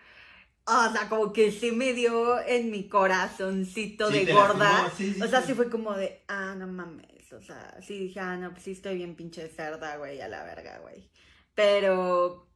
o 0.65 0.91
sea, 0.91 1.07
como 1.09 1.33
que 1.33 1.51
sí 1.51 1.71
me 1.71 1.93
dio 1.93 2.39
en 2.45 2.69
mi 2.69 2.87
corazoncito 2.87 4.09
de 4.09 4.31
gorda. 4.31 4.91
o 5.23 5.27
sea, 5.27 5.41
sí 5.41 5.53
fue 5.53 5.69
como 5.69 5.93
de, 5.93 6.23
ah, 6.27 6.55
no 6.57 6.67
mames, 6.67 7.31
o 7.31 7.41
sea, 7.41 7.77
sí 7.81 7.97
dije, 7.97 8.19
ah, 8.19 8.37
no, 8.37 8.51
pues 8.51 8.63
sí 8.63 8.71
estoy 8.71 8.97
bien 8.97 9.15
pinche 9.15 9.47
cerda, 9.47 9.97
güey, 9.97 10.21
a 10.21 10.27
la 10.27 10.43
verga, 10.43 10.79
güey. 10.79 11.09
Pero 11.55 12.48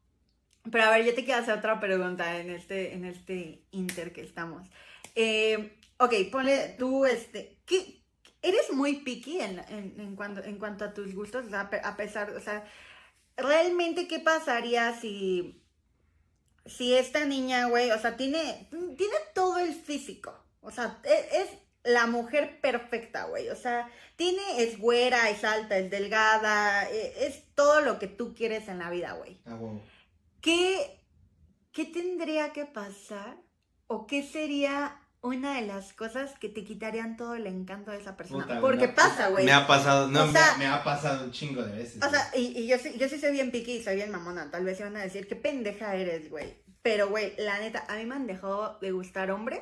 pero 0.71 0.83
a 0.85 0.91
ver, 0.91 1.05
yo 1.05 1.13
te 1.13 1.25
quiero 1.25 1.41
hacer 1.41 1.57
otra 1.57 1.79
pregunta 1.79 2.39
en 2.39 2.49
este, 2.49 2.93
en 2.93 3.05
este 3.05 3.63
inter 3.71 4.13
que 4.13 4.21
estamos. 4.21 4.67
Eh, 5.15 5.77
ok, 5.97 6.13
ponle 6.31 6.75
tú, 6.79 7.05
este, 7.05 7.57
¿qué, 7.65 8.03
eres 8.43 8.71
muy 8.71 8.97
picky 8.97 9.39
en, 9.39 9.59
en, 9.69 9.99
en, 9.99 10.15
cuanto, 10.15 10.43
en 10.43 10.59
cuanto 10.59 10.85
a 10.85 10.93
tus 10.93 11.15
gustos, 11.15 11.45
o 11.51 11.55
a 11.55 11.97
pesar, 11.97 12.31
o 12.31 12.39
sea, 12.39 12.65
realmente 13.37 14.07
qué 14.07 14.19
pasaría 14.19 14.93
si, 14.99 15.63
si 16.65 16.93
esta 16.93 17.25
niña, 17.25 17.67
güey, 17.67 17.91
o 17.91 17.99
sea, 17.99 18.17
tiene, 18.17 18.67
tiene 18.69 19.15
todo 19.33 19.57
el 19.59 19.73
físico, 19.73 20.37
o 20.61 20.71
sea, 20.71 20.99
e, 21.03 21.41
es, 21.41 21.49
la 21.83 22.05
mujer 22.07 22.61
perfecta, 22.61 23.25
güey, 23.25 23.49
o 23.49 23.55
sea, 23.55 23.89
tiene, 24.15 24.41
es 24.57 24.77
güera, 24.77 25.29
es 25.29 25.43
alta, 25.43 25.77
es 25.77 25.89
delgada, 25.89 26.89
e, 26.89 27.25
es, 27.25 27.43
todo 27.55 27.81
lo 27.81 27.97
que 27.97 28.07
tú 28.07 28.33
quieres 28.33 28.67
en 28.67 28.79
la 28.79 28.89
vida, 28.89 29.13
güey. 29.13 29.39
Ah, 29.45 29.57
¿Qué, 30.43 30.99
¿Qué 31.71 31.85
tendría 31.85 32.51
que 32.51 32.65
pasar 32.65 33.37
o 33.87 34.05
qué 34.05 34.23
sería 34.23 34.99
una 35.21 35.55
de 35.55 35.65
las 35.65 35.93
cosas 35.93 36.37
que 36.37 36.49
te 36.49 36.65
quitarían 36.65 37.15
todo 37.15 37.35
el 37.35 37.47
encanto 37.47 37.91
de 37.91 37.97
esa 37.97 38.17
persona. 38.17 38.59
Porque 38.59 38.89
pasa, 38.89 39.29
güey. 39.29 39.45
Me 39.45 39.53
ha 39.53 39.65
pasado, 39.65 40.09
no, 40.09 40.27
me, 40.27 40.67
ha 40.67 40.83
pasado 40.83 41.23
un 41.23 41.31
chingo 41.31 41.63
de 41.63 41.77
veces. 41.77 42.03
O 42.03 42.09
sea, 42.09 42.29
y, 42.35 42.67
yo, 42.67 42.75
yo 42.75 43.07
sí 43.07 43.17
soy 43.17 43.31
bien 43.31 43.51
piqui 43.51 43.77
y 43.77 43.83
soy 43.83 43.95
bien 43.95 44.11
mamona. 44.11 44.51
Tal 44.51 44.65
vez 44.65 44.77
se 44.77 44.83
van 44.83 44.97
a 44.97 45.01
decir, 45.01 45.25
qué 45.29 45.37
pendeja 45.37 45.95
eres, 45.95 46.29
güey. 46.29 46.61
Pero, 46.81 47.07
güey, 47.07 47.33
la 47.37 47.59
neta, 47.59 47.85
a 47.87 47.95
mí 47.95 48.05
me 48.05 48.15
han 48.15 48.27
dejado 48.27 48.79
de 48.81 48.91
gustar 48.91 49.31
hombres 49.31 49.61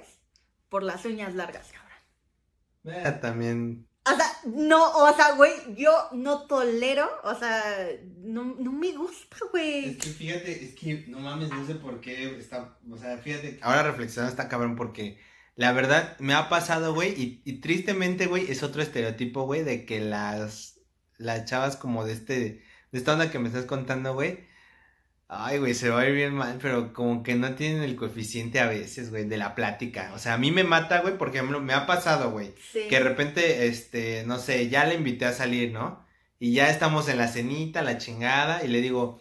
por 0.67 0.81
las 0.81 1.05
uñas 1.05 1.35
largas, 1.35 1.71
cabrón. 1.71 3.05
Eh, 3.05 3.19
también 3.21 3.87
o 4.03 4.15
sea, 4.15 4.25
no, 4.45 4.91
o 4.97 5.15
sea, 5.15 5.35
güey, 5.35 5.53
yo 5.75 5.91
no 6.13 6.47
tolero, 6.47 7.07
o 7.23 7.35
sea, 7.35 7.87
no, 8.17 8.43
no 8.57 8.71
me 8.71 8.93
gusta, 8.93 9.37
güey. 9.51 9.91
Es 9.91 9.97
que 9.97 10.09
fíjate, 10.09 10.65
es 10.65 10.75
que 10.75 11.05
no 11.07 11.19
mames, 11.19 11.49
no 11.49 11.65
sé 11.67 11.75
por 11.75 12.01
qué 12.01 12.35
está, 12.37 12.77
o 12.89 12.97
sea, 12.97 13.17
fíjate. 13.17 13.59
Ahora 13.61 13.83
reflexionando 13.83 14.31
está 14.31 14.49
cabrón 14.49 14.75
porque 14.75 15.19
la 15.55 15.71
verdad 15.71 16.17
me 16.19 16.33
ha 16.33 16.49
pasado, 16.49 16.95
güey, 16.95 17.11
y, 17.11 17.41
y 17.45 17.61
tristemente, 17.61 18.25
güey, 18.25 18.49
es 18.49 18.63
otro 18.63 18.81
estereotipo, 18.81 19.43
güey, 19.43 19.63
de 19.63 19.85
que 19.85 19.99
las, 19.99 20.79
las 21.17 21.45
chavas 21.45 21.75
como 21.75 22.03
de 22.03 22.13
este, 22.13 22.39
de 22.39 22.97
esta 22.97 23.13
onda 23.13 23.29
que 23.29 23.37
me 23.37 23.49
estás 23.49 23.65
contando, 23.65 24.15
güey, 24.15 24.50
Ay, 25.33 25.59
güey, 25.59 25.73
se 25.73 25.89
va 25.89 26.01
a 26.01 26.05
ir 26.09 26.13
bien 26.13 26.33
mal, 26.33 26.59
pero 26.61 26.91
como 26.91 27.23
que 27.23 27.35
no 27.35 27.55
tienen 27.55 27.83
el 27.83 27.95
coeficiente 27.95 28.59
a 28.59 28.65
veces, 28.67 29.11
güey, 29.11 29.23
de 29.23 29.37
la 29.37 29.55
plática. 29.55 30.11
O 30.13 30.19
sea, 30.19 30.33
a 30.33 30.37
mí 30.37 30.51
me 30.51 30.65
mata, 30.65 30.99
güey, 30.99 31.17
por 31.17 31.29
ejemplo, 31.29 31.61
me 31.61 31.71
ha 31.73 31.85
pasado, 31.85 32.31
güey, 32.31 32.53
Sí. 32.73 32.81
que 32.89 32.97
de 32.97 33.03
repente, 33.03 33.67
este, 33.67 34.23
no 34.25 34.39
sé, 34.39 34.67
ya 34.67 34.83
le 34.85 34.95
invité 34.95 35.23
a 35.25 35.31
salir, 35.31 35.71
¿no? 35.71 36.05
Y 36.37 36.51
ya 36.51 36.69
estamos 36.69 37.07
en 37.07 37.17
la 37.17 37.29
cenita, 37.29 37.81
la 37.81 37.97
chingada, 37.97 38.61
y 38.65 38.67
le 38.67 38.81
digo, 38.81 39.19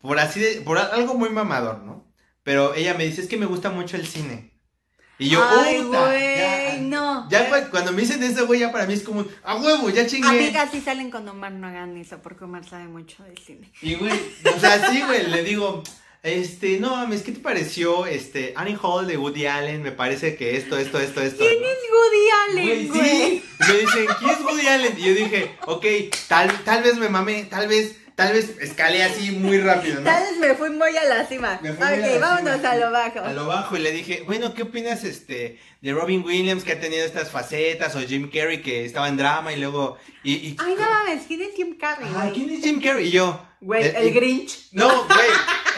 por 0.00 0.20
así 0.20 0.38
de, 0.38 0.60
por 0.60 0.78
algo 0.78 1.14
muy 1.14 1.30
mamador, 1.30 1.80
¿no? 1.82 2.06
Pero 2.44 2.74
ella 2.74 2.94
me 2.94 3.04
dice, 3.04 3.20
es 3.22 3.26
que 3.28 3.36
me 3.36 3.46
gusta 3.46 3.70
mucho 3.70 3.96
el 3.96 4.06
cine. 4.06 4.49
Y 5.20 5.28
yo, 5.28 5.44
Ay, 5.44 5.82
"Puta, 5.82 6.06
güey, 6.06 6.80
no. 6.80 7.28
ya 7.30 7.46
pues, 7.48 7.66
cuando 7.68 7.92
me 7.92 8.00
dicen 8.02 8.22
eso, 8.22 8.46
güey, 8.46 8.60
ya 8.60 8.72
para 8.72 8.86
mí 8.86 8.94
es 8.94 9.02
como, 9.02 9.24
a 9.44 9.54
huevo, 9.56 9.90
ya 9.90 10.06
chingué. 10.06 10.28
Amigas, 10.28 10.70
si 10.72 10.80
salen 10.80 11.10
con 11.10 11.28
Omar, 11.28 11.52
no 11.52 11.66
hagan 11.66 11.96
eso, 11.98 12.18
porque 12.22 12.44
Omar 12.44 12.66
sabe 12.68 12.84
mucho 12.88 13.22
de 13.24 13.34
cine. 13.36 13.70
Y 13.82 13.94
güey, 13.96 14.12
o 14.12 14.58
sea, 14.58 14.90
sí, 14.90 15.02
güey, 15.06 15.26
le 15.28 15.44
digo, 15.44 15.82
este, 16.22 16.80
no 16.80 16.96
mames, 16.96 17.22
¿qué 17.22 17.32
te 17.32 17.40
pareció? 17.40 18.06
Este, 18.06 18.54
Annie 18.56 18.78
Hall 18.82 19.06
de 19.06 19.18
Woody 19.18 19.46
Allen, 19.46 19.82
me 19.82 19.92
parece 19.92 20.36
que 20.36 20.56
esto, 20.56 20.78
esto, 20.78 20.98
esto, 20.98 21.20
esto. 21.20 21.44
¿Quién 21.46 21.60
¿no? 21.60 21.68
es 21.68 21.78
Woody 21.92 22.30
Allen, 22.66 22.88
güey? 22.88 23.04
sí. 23.04 23.44
Me 23.60 23.74
dicen, 23.78 24.06
¿quién 24.18 24.30
es 24.30 24.40
Woody 24.40 24.66
Allen? 24.68 24.94
Y 24.98 25.02
yo 25.02 25.14
dije, 25.14 25.54
ok, 25.66 25.84
tal, 26.28 26.50
tal 26.64 26.82
vez 26.82 26.96
me 26.96 27.10
mamé, 27.10 27.44
tal 27.44 27.68
vez, 27.68 27.96
tal 28.24 28.32
vez 28.34 28.56
escalé 28.60 29.02
así 29.02 29.30
muy 29.32 29.58
rápido, 29.60 29.96
¿no? 30.00 30.04
Tal 30.04 30.22
vez 30.22 30.38
me 30.38 30.54
fui 30.54 30.70
muy 30.70 30.96
a 30.96 31.04
la 31.04 31.26
cima. 31.26 31.58
Me 31.62 31.72
fui 31.72 31.84
muy 31.86 31.94
a 31.94 31.98
Ok, 32.06 32.12
cima, 32.12 32.26
vámonos 32.34 32.64
a 32.64 32.74
lo 32.76 32.90
bajo. 32.90 33.20
A 33.20 33.32
lo 33.32 33.46
bajo 33.46 33.76
y 33.76 33.80
le 33.80 33.90
dije, 33.92 34.22
bueno, 34.26 34.54
¿qué 34.54 34.62
opinas 34.62 35.04
este 35.04 35.58
de 35.80 35.92
Robin 35.92 36.22
Williams 36.24 36.64
que 36.64 36.72
ha 36.72 36.80
tenido 36.80 37.04
estas 37.04 37.30
facetas 37.30 37.96
o 37.96 38.00
Jim 38.00 38.30
Carrey 38.30 38.60
que 38.62 38.84
estaba 38.84 39.08
en 39.08 39.16
drama 39.16 39.52
y 39.52 39.60
luego 39.60 39.96
y, 40.22 40.32
y- 40.34 40.56
Ay, 40.58 40.74
no 40.78 40.88
mames, 40.90 41.22
¿quién 41.26 41.42
es 41.42 41.54
Jim 41.56 41.76
Carrey, 41.78 42.08
güey? 42.12 42.32
¿quién 42.32 42.50
es 42.50 42.60
Jim 42.62 42.80
Carrey? 42.82 43.08
Y 43.08 43.10
yo, 43.10 43.46
Güey, 43.62 43.84
eh, 43.84 43.94
el 43.96 44.08
y- 44.08 44.10
Grinch. 44.12 44.68
No, 44.72 44.88
güey, 45.06 45.28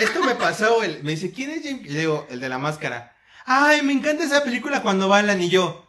esto 0.01 0.23
me 0.25 0.35
pasó, 0.35 0.77
güey. 0.77 1.03
Me 1.03 1.13
dice, 1.13 1.33
¿quién 1.33 1.51
es 1.51 1.63
Jim? 1.63 1.81
Y 1.85 1.89
le 1.91 2.01
digo, 2.01 2.27
el 2.31 2.41
de 2.41 2.49
la 2.49 2.59
máscara. 2.59 3.17
Ay, 3.45 3.83
me 3.83 3.93
encanta 3.93 4.23
esa 4.25 4.45
película 4.45 4.83
cuando 4.83 5.09
bailan 5.09 5.41
y 5.43 5.49
yo. 5.49 5.85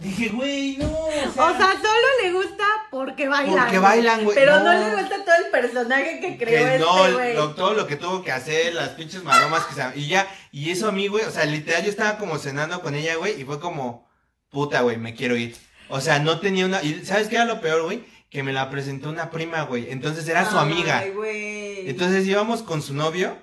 Dije, 0.00 0.28
güey, 0.28 0.76
no. 0.76 0.86
O 0.92 1.10
sea, 1.34 1.44
O 1.46 1.56
sea, 1.56 1.72
solo 1.72 2.06
le 2.22 2.32
gusta 2.32 2.64
porque 2.90 3.28
bailan. 3.28 3.58
Porque 3.64 3.78
bailan, 3.78 4.24
güey, 4.24 4.34
Pero 4.36 4.58
no. 4.58 4.64
no. 4.64 4.72
le 4.72 4.94
gusta 5.02 5.24
todo 5.24 5.34
el 5.44 5.50
personaje 5.50 6.20
que 6.20 6.36
que 6.38 6.44
creó 6.44 6.78
no, 6.78 7.04
este, 7.06 7.12
güey. 7.14 7.34
lo- 7.34 7.54
todo 7.54 7.74
lo 7.74 7.86
que 7.86 7.96
tuvo 7.96 8.22
que 8.22 8.32
hacer, 8.32 8.74
las 8.74 8.90
pinches 8.90 9.22
maromas 9.24 9.64
que 9.66 9.74
se. 9.74 9.98
Y 9.98 10.08
ya, 10.08 10.26
y 10.52 10.70
eso 10.70 10.88
a 10.88 10.92
mí, 10.92 11.06
güey, 11.08 11.24
o 11.24 11.30
sea, 11.30 11.44
literal, 11.44 11.82
yo 11.84 11.90
estaba 11.90 12.18
como 12.18 12.38
cenando 12.38 12.80
con 12.82 12.94
ella, 12.94 13.16
güey, 13.16 13.40
y 13.40 13.44
fue 13.44 13.60
como, 13.60 14.08
puta, 14.50 14.80
güey, 14.82 14.96
me 14.96 15.14
quiero 15.14 15.36
ir. 15.36 15.56
O 15.88 16.00
sea, 16.00 16.18
no 16.18 16.38
tenía 16.40 16.66
una. 16.66 16.82
Y 16.82 17.04
¿sabes 17.04 17.28
qué 17.28 17.36
era 17.36 17.44
lo 17.44 17.60
peor, 17.60 17.82
güey? 17.84 18.04
Que 18.30 18.42
me 18.42 18.52
la 18.52 18.68
presentó 18.68 19.08
una 19.08 19.30
prima, 19.30 19.62
güey. 19.62 19.90
Entonces 19.90 20.28
era 20.28 20.44
su 20.50 20.58
amiga. 20.58 20.98
Ay, 20.98 21.10
güey. 21.12 21.88
Entonces 21.88 22.26
íbamos 22.26 22.62
con 22.62 22.82
su 22.82 22.92
novio. 22.92 23.38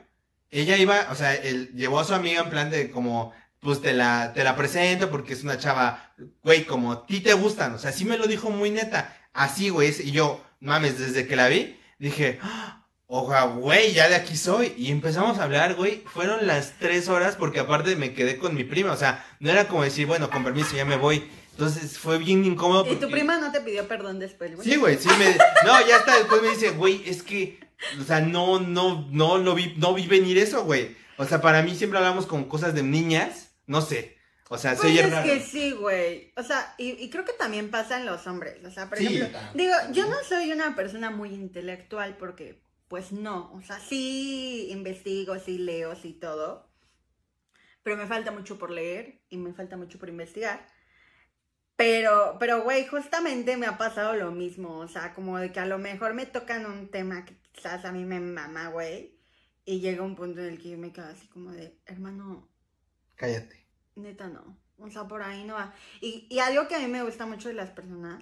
Ella 0.51 0.77
iba, 0.77 1.07
o 1.11 1.15
sea, 1.15 1.33
él 1.33 1.71
llevó 1.73 1.99
a 1.99 2.03
su 2.03 2.13
amiga 2.13 2.41
en 2.43 2.49
plan 2.51 2.69
de 2.69 2.91
como, 2.91 3.33
pues 3.59 3.81
te 3.81 3.93
la, 3.93 4.31
te 4.33 4.43
la 4.43 4.55
presento 4.55 5.09
porque 5.09 5.33
es 5.33 5.43
una 5.43 5.57
chava, 5.57 6.11
güey, 6.43 6.65
como 6.65 6.91
a 6.91 7.05
ti 7.07 7.19
te 7.19 7.33
gustan. 7.33 7.73
O 7.73 7.79
sea, 7.79 7.91
sí 7.91 8.05
me 8.05 8.15
lo 8.17 8.27
dijo 8.27 8.51
muy 8.51 8.69
neta. 8.69 9.11
Así, 9.35 9.69
güey. 9.69 9.93
Y 10.03 10.11
yo, 10.11 10.43
mames, 10.61 10.97
desde 10.97 11.27
que 11.27 11.35
la 11.35 11.47
vi, 11.49 11.77
dije, 11.99 12.39
"Ah, 12.41 12.87
oja, 13.05 13.43
güey, 13.43 13.93
ya 13.93 14.09
de 14.09 14.15
aquí 14.15 14.35
soy. 14.35 14.73
Y 14.77 14.91
empezamos 14.91 15.37
a 15.37 15.43
hablar, 15.43 15.75
güey. 15.75 16.01
Fueron 16.11 16.47
las 16.47 16.73
tres 16.79 17.07
horas 17.09 17.35
porque 17.35 17.59
aparte 17.59 17.95
me 17.95 18.13
quedé 18.13 18.37
con 18.37 18.55
mi 18.55 18.63
prima. 18.63 18.91
O 18.93 18.97
sea, 18.97 19.23
no 19.39 19.51
era 19.51 19.67
como 19.67 19.83
decir, 19.83 20.07
bueno, 20.07 20.29
con 20.31 20.43
permiso, 20.43 20.75
ya 20.75 20.85
me 20.85 20.97
voy. 20.97 21.29
Entonces 21.51 21.97
fue 21.97 22.17
bien 22.17 22.43
incómodo. 22.43 22.91
¿Y 22.91 22.95
tu 22.95 23.09
prima 23.09 23.37
no 23.37 23.51
te 23.51 23.61
pidió 23.61 23.87
perdón 23.87 24.19
después, 24.19 24.55
güey? 24.55 24.67
Sí, 24.67 24.75
güey, 24.77 24.97
sí 24.97 25.09
me. 25.19 25.37
No, 25.65 25.85
ya 25.87 25.97
hasta 25.97 26.17
después 26.17 26.41
me 26.41 26.49
dice, 26.49 26.71
güey, 26.71 27.03
es 27.05 27.21
que. 27.21 27.59
O 28.01 28.03
sea, 28.03 28.21
no, 28.21 28.59
no, 28.59 29.07
no 29.11 29.37
lo 29.37 29.53
vi, 29.53 29.73
no 29.77 29.93
vi 29.93 30.07
venir 30.07 30.37
eso, 30.37 30.63
güey. 30.63 30.95
O 31.17 31.25
sea, 31.25 31.41
para 31.41 31.61
mí 31.61 31.75
siempre 31.75 31.99
hablamos 31.99 32.25
con 32.25 32.45
cosas 32.45 32.73
de 32.73 32.83
niñas, 32.83 33.51
no 33.67 33.81
sé. 33.81 34.14
O 34.49 34.57
sea, 34.57 34.75
Pues 34.75 34.95
es 34.97 35.09
raro. 35.09 35.23
que 35.23 35.39
sí, 35.41 35.71
güey. 35.71 36.33
O 36.37 36.43
sea, 36.43 36.75
y, 36.77 36.91
y 37.03 37.09
creo 37.09 37.25
que 37.25 37.33
también 37.33 37.71
pasa 37.71 37.97
en 37.99 38.05
los 38.05 38.27
hombres. 38.27 38.63
O 38.65 38.71
sea, 38.71 38.89
por 38.89 38.97
Sí, 38.97 39.05
ejemplo, 39.05 39.29
también. 39.29 39.53
digo, 39.53 39.73
yo 39.91 40.07
no 40.07 40.15
soy 40.27 40.51
una 40.51 40.75
persona 40.75 41.09
muy 41.11 41.29
intelectual 41.33 42.17
porque, 42.17 42.61
pues 42.87 43.11
no. 43.11 43.51
O 43.53 43.61
sea, 43.61 43.79
sí 43.79 44.67
investigo, 44.71 45.39
sí 45.39 45.57
leo, 45.57 45.95
sí 45.95 46.13
todo. 46.13 46.69
Pero 47.83 47.95
me 47.97 48.07
falta 48.07 48.31
mucho 48.31 48.57
por 48.59 48.69
leer 48.71 49.21
y 49.29 49.37
me 49.37 49.53
falta 49.53 49.77
mucho 49.77 49.97
por 49.99 50.09
investigar. 50.09 50.67
Pero, 51.77 52.37
pero, 52.39 52.63
güey, 52.63 52.87
justamente 52.87 53.57
me 53.57 53.65
ha 53.67 53.77
pasado 53.77 54.13
lo 54.15 54.31
mismo. 54.31 54.79
O 54.79 54.87
sea, 54.87 55.13
como 55.13 55.37
de 55.39 55.51
que 55.51 55.59
a 55.59 55.65
lo 55.65 55.77
mejor 55.77 56.13
me 56.13 56.25
tocan 56.25 56.65
un 56.65 56.89
tema 56.89 57.25
que 57.25 57.35
quizás 57.51 57.85
a 57.85 57.91
mí 57.91 58.05
me 58.05 58.19
mama, 58.19 58.69
güey. 58.69 59.17
Y 59.65 59.79
llega 59.81 60.03
un 60.03 60.15
punto 60.15 60.41
en 60.41 60.47
el 60.53 60.59
que 60.61 60.69
yo 60.71 60.77
me 60.77 60.93
quedo 60.93 61.07
así 61.07 61.27
como 61.27 61.51
de, 61.51 61.77
hermano, 61.85 62.49
Cállate. 63.15 63.64
Neta 63.95 64.27
no. 64.27 64.57
O 64.77 64.89
sea, 64.89 65.07
por 65.07 65.23
ahí 65.23 65.43
no 65.45 65.55
va. 65.55 65.73
Y, 66.01 66.27
y 66.29 66.39
algo 66.39 66.67
que 66.67 66.75
a 66.75 66.79
mí 66.79 66.87
me 66.87 67.03
gusta 67.03 67.25
mucho 67.25 67.47
de 67.47 67.53
las 67.53 67.69
personas, 67.69 68.21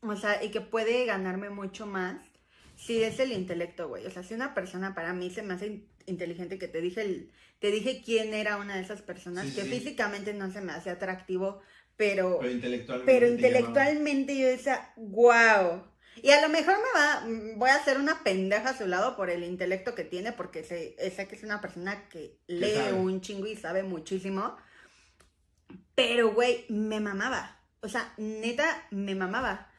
o 0.00 0.16
sea, 0.16 0.44
y 0.44 0.50
que 0.50 0.60
puede 0.60 1.06
ganarme 1.06 1.48
mucho 1.50 1.86
más, 1.86 2.20
sí 2.76 3.02
es 3.02 3.18
el 3.18 3.32
intelecto, 3.32 3.88
güey. 3.88 4.06
O 4.06 4.10
sea, 4.10 4.22
si 4.22 4.34
una 4.34 4.54
persona 4.54 4.94
para 4.94 5.12
mí 5.14 5.30
se 5.30 5.42
me 5.42 5.54
hace 5.54 5.66
in- 5.66 5.88
inteligente, 6.06 6.58
que 6.58 6.68
te 6.68 6.80
dije 6.82 7.00
el, 7.02 7.30
te 7.58 7.70
dije 7.70 8.02
quién 8.04 8.34
era 8.34 8.58
una 8.58 8.76
de 8.76 8.82
esas 8.82 9.00
personas, 9.02 9.46
Sí, 9.48 9.54
que 9.54 9.62
sí. 9.62 9.68
físicamente 9.68 10.34
no 10.34 10.50
se 10.50 10.60
me 10.60 10.72
hace 10.72 10.90
atractivo, 10.90 11.60
pero, 11.96 12.40
intelectualmente. 12.44 13.12
pero 13.12 13.26
intelectualmente 13.26 14.38
yo 14.38 14.46
decía, 14.46 14.92
wow. 14.96 15.84
Y 16.22 16.30
a 16.32 16.40
lo 16.42 16.48
mejor 16.48 16.74
me 16.76 17.00
va, 17.00 17.20
mm, 17.26 17.58
voy 17.58 17.70
a 17.70 17.76
hacer 17.76 17.96
una 17.98 18.22
pendeja 18.22 18.70
a 18.70 18.76
su 18.76 18.86
lado 18.86 19.16
por 19.16 19.30
el 19.30 19.42
intelecto 19.42 19.94
que 19.94 20.04
tiene, 20.04 20.32
porque 20.32 20.64
sé, 20.64 20.96
sé 21.16 21.26
que 21.28 21.36
es 21.36 21.42
una 21.44 21.60
persona 21.60 22.08
que 22.08 22.38
lee 22.46 22.92
un 22.94 23.20
chingo 23.22 23.46
y 23.46 23.56
sabe 23.56 23.82
muchísimo. 23.84 24.56
Pero, 25.94 26.32
güey, 26.32 26.64
me 26.68 27.00
mamaba. 27.00 27.60
O 27.80 27.88
sea, 27.88 28.12
neta, 28.16 28.86
me 28.90 29.14
mamaba. 29.14 29.70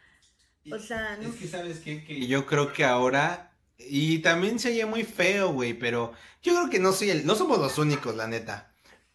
O 0.71 0.79
sea, 0.79 1.17
no. 1.17 1.29
Es 1.29 1.35
que 1.35 1.47
sabes 1.47 1.79
qué? 1.79 2.03
que 2.03 2.27
yo 2.27 2.45
creo 2.45 2.73
que 2.73 2.83
ahora 2.83 3.49
y 3.79 4.19
también 4.19 4.59
se 4.59 4.69
oye 4.69 4.85
muy 4.85 5.03
feo, 5.03 5.53
güey, 5.53 5.73
pero 5.73 6.13
yo 6.41 6.53
creo 6.53 6.69
que 6.69 6.79
no 6.79 6.91
soy 6.91 7.11
el 7.11 7.25
no 7.25 7.35
somos 7.35 7.59
los 7.59 7.77
únicos, 7.77 8.15
la 8.15 8.27
neta. 8.27 8.73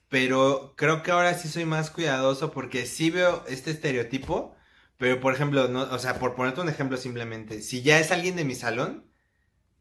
Pero 0.09 0.75
creo 0.77 1.03
que 1.03 1.11
ahora 1.11 1.35
sí 1.35 1.49
soy 1.49 1.65
más 1.65 1.91
cuidadoso 1.91 2.51
porque 2.53 2.87
sí 2.87 3.11
veo 3.11 3.45
este 3.49 3.71
estereotipo, 3.73 4.55
pero 4.97 5.21
por 5.21 5.35
ejemplo, 5.35 5.69
no, 5.69 5.83
o 5.83 5.99
sea, 5.99 6.19
por 6.19 6.35
ponerte 6.35 6.61
un 6.61 6.69
ejemplo 6.69 6.97
simplemente, 6.97 7.61
si 7.63 7.83
ya 7.83 7.99
es 7.99 8.11
alguien 8.13 8.37
de 8.37 8.45
mi 8.45 8.55
salón, 8.55 9.05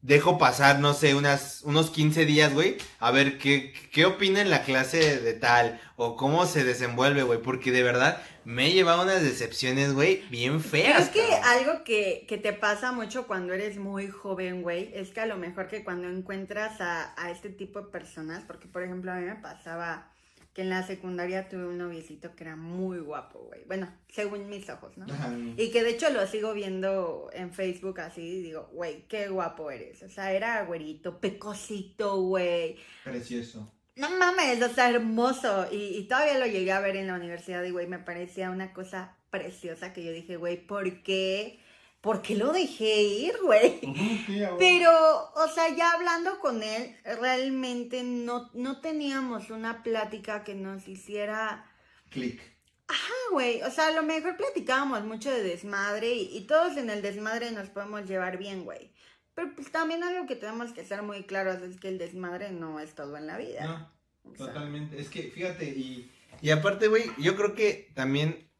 dejo 0.04 0.38
pasar, 0.38 0.80
no 0.80 0.94
sé, 0.94 1.16
unas, 1.16 1.62
unos 1.64 1.90
15 1.90 2.26
días, 2.26 2.54
güey, 2.54 2.78
a 3.00 3.10
ver 3.10 3.38
qué, 3.38 3.74
qué 3.92 4.06
opina 4.06 4.42
en 4.42 4.50
la 4.50 4.64
clase 4.64 5.20
de 5.20 5.34
tal, 5.34 5.82
o 5.96 6.18
cómo 6.18 6.46
se 6.46 6.66
desenvuelve, 6.66 7.24
güey, 7.24 7.42
porque 7.42 7.72
de 7.72 7.84
verdad 7.84 8.22
me 8.44 8.68
he 8.68 8.74
llevado 8.74 9.04
unas 9.04 9.24
decepciones, 9.24 9.94
güey, 9.94 10.22
bien 10.30 10.60
feas. 10.60 11.10
Creo 11.10 11.26
que 11.26 11.36
algo 11.36 11.84
que, 11.86 12.26
que 12.28 12.38
te 12.38 12.52
pasa 12.52 12.92
mucho 12.92 13.28
cuando 13.28 13.54
eres 13.54 13.78
muy 13.78 14.10
joven, 14.10 14.62
güey, 14.62 14.92
es 14.94 15.12
que 15.12 15.22
a 15.22 15.26
lo 15.26 15.38
mejor 15.38 15.70
que 15.70 15.86
cuando 15.86 16.10
encuentras 16.10 16.82
a, 16.82 17.14
a 17.16 17.32
este 17.32 17.50
tipo 17.50 17.80
de 17.82 17.88
personas, 17.88 18.44
porque 18.46 18.68
por 18.68 18.84
ejemplo 18.84 19.12
a 19.12 19.16
mí 19.16 19.26
me 19.26 19.36
pasaba 19.36 20.13
que 20.54 20.62
en 20.62 20.70
la 20.70 20.86
secundaria 20.86 21.50
tuve 21.50 21.66
un 21.66 21.80
noviecito 21.80 22.36
que 22.36 22.44
era 22.44 22.56
muy 22.56 23.00
guapo, 23.00 23.40
güey. 23.40 23.64
Bueno, 23.66 23.92
según 24.08 24.48
mis 24.50 24.70
ojos, 24.70 24.96
¿no? 24.98 25.06
Ajá. 25.12 25.34
Y 25.58 25.72
que 25.72 25.84
de 25.84 25.92
hecho 25.92 26.12
lo 26.12 26.26
sigo 26.28 26.54
viendo 26.54 27.30
en 27.34 27.52
Facebook 27.52 28.00
así, 28.00 28.22
y 28.22 28.42
digo, 28.44 28.70
güey, 28.72 29.08
qué 29.08 29.30
guapo 29.30 29.72
eres. 29.72 30.04
O 30.04 30.10
sea, 30.10 30.32
era 30.32 30.64
güerito, 30.66 31.20
pecosito, 31.20 32.22
güey. 32.22 32.78
Precioso. 33.04 33.72
No 33.96 34.10
mames, 34.12 34.62
o 34.62 34.70
sea, 34.70 34.90
hermoso. 34.90 35.68
Y, 35.72 35.98
y 35.98 36.08
todavía 36.08 36.38
lo 36.38 36.46
llegué 36.46 36.72
a 36.72 36.80
ver 36.80 36.98
en 36.98 37.08
la 37.08 37.16
universidad 37.16 37.64
y, 37.64 37.72
güey, 37.72 37.88
me 37.88 38.00
parecía 38.00 38.52
una 38.52 38.74
cosa 38.74 39.16
preciosa 39.32 39.94
que 39.94 40.04
yo 40.04 40.12
dije, 40.12 40.38
güey, 40.38 40.58
¿por 40.58 41.02
qué? 41.02 41.60
¿Por 42.04 42.22
qué 42.22 42.36
lo 42.36 42.52
dejé 42.52 43.02
ir, 43.02 43.34
güey? 43.42 43.80
Pero, 44.60 44.92
o 45.36 45.48
sea, 45.48 45.74
ya 45.74 45.94
hablando 45.94 46.38
con 46.42 46.62
él, 46.62 46.98
realmente 47.06 48.04
no, 48.04 48.52
no 48.54 48.82
teníamos 48.82 49.50
una 49.50 49.84
plática 49.84 50.44
que 50.44 50.54
nos 50.54 50.86
hiciera... 50.90 51.66
Click. 52.10 52.42
Ah, 52.90 53.32
güey, 53.32 53.62
o 53.62 53.72
sea, 53.72 53.88
a 53.88 53.92
lo 53.92 54.04
mejor 54.04 54.36
platicábamos 54.36 55.06
mucho 55.06 55.32
de 55.32 55.44
desmadre 55.44 56.12
y, 56.12 56.38
y 56.38 56.42
todos 56.46 56.76
en 56.76 56.90
el 56.90 57.02
desmadre 57.02 57.52
nos 57.52 57.70
podemos 57.70 58.06
llevar 58.06 58.38
bien, 58.38 58.66
güey. 58.66 58.92
Pero 59.34 59.56
pues 59.56 59.72
también 59.72 60.04
algo 60.04 60.28
que 60.28 60.36
tenemos 60.36 60.74
que 60.74 60.84
ser 60.84 61.04
muy 61.04 61.24
claros 61.24 61.62
es 61.62 61.80
que 61.80 61.88
el 61.88 61.98
desmadre 61.98 62.52
no 62.52 62.82
es 62.82 62.96
todo 62.96 63.16
en 63.16 63.28
la 63.28 63.38
vida. 63.38 63.64
No, 63.64 64.30
O 64.30 64.36
sea, 64.36 64.48
totalmente. 64.48 65.00
Es 65.00 65.08
que, 65.08 65.32
fíjate, 65.32 65.70
y, 65.70 66.12
y 66.42 66.50
aparte, 66.50 66.90
güey, 66.90 67.06
yo 67.18 67.38
creo 67.38 67.56
que 67.56 67.92
también, 67.96 68.52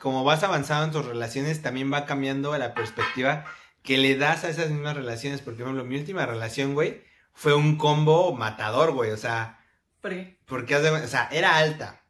como 0.00 0.24
vas 0.24 0.42
avanzando 0.42 0.86
en 0.86 0.92
tus 0.92 1.04
relaciones, 1.04 1.62
también 1.62 1.92
va 1.92 2.06
cambiando 2.06 2.56
la 2.56 2.74
perspectiva 2.74 3.44
que 3.82 3.98
le 3.98 4.16
das 4.16 4.44
a 4.44 4.48
esas 4.48 4.70
mismas 4.70 4.96
relaciones. 4.96 5.42
Porque, 5.42 5.58
por 5.58 5.68
ejemplo, 5.68 5.84
mi 5.84 5.96
última 5.96 6.26
relación, 6.26 6.74
güey, 6.74 7.02
fue 7.34 7.54
un 7.54 7.76
combo 7.76 8.34
matador, 8.34 8.92
güey. 8.92 9.10
O 9.10 9.16
sea, 9.16 9.60
porque, 10.46 10.76
o 10.76 11.06
sea, 11.06 11.28
era 11.30 11.58
alta, 11.58 12.02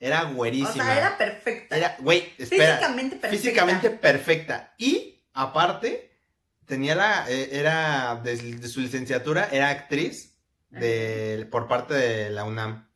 era 0.00 0.24
O 0.24 0.34
güerísima. 0.34 0.84
sea, 0.84 0.96
era 0.98 1.18
perfecta. 1.18 1.76
Era, 1.76 1.96
güey, 2.00 2.32
espera. 2.38 2.76
Físicamente 2.78 3.16
perfecta. 3.16 3.28
Físicamente 3.28 3.90
perfecta. 3.90 4.74
Y, 4.78 5.22
aparte, 5.34 6.18
tenía 6.64 6.94
la, 6.94 7.30
eh, 7.30 7.50
era, 7.52 8.20
de, 8.22 8.36
de 8.36 8.68
su 8.68 8.80
licenciatura, 8.80 9.48
era 9.52 9.68
actriz 9.68 10.38
de, 10.70 11.46
por 11.50 11.68
parte 11.68 11.94
de 11.94 12.30
la 12.30 12.44
UNAM. 12.44 12.87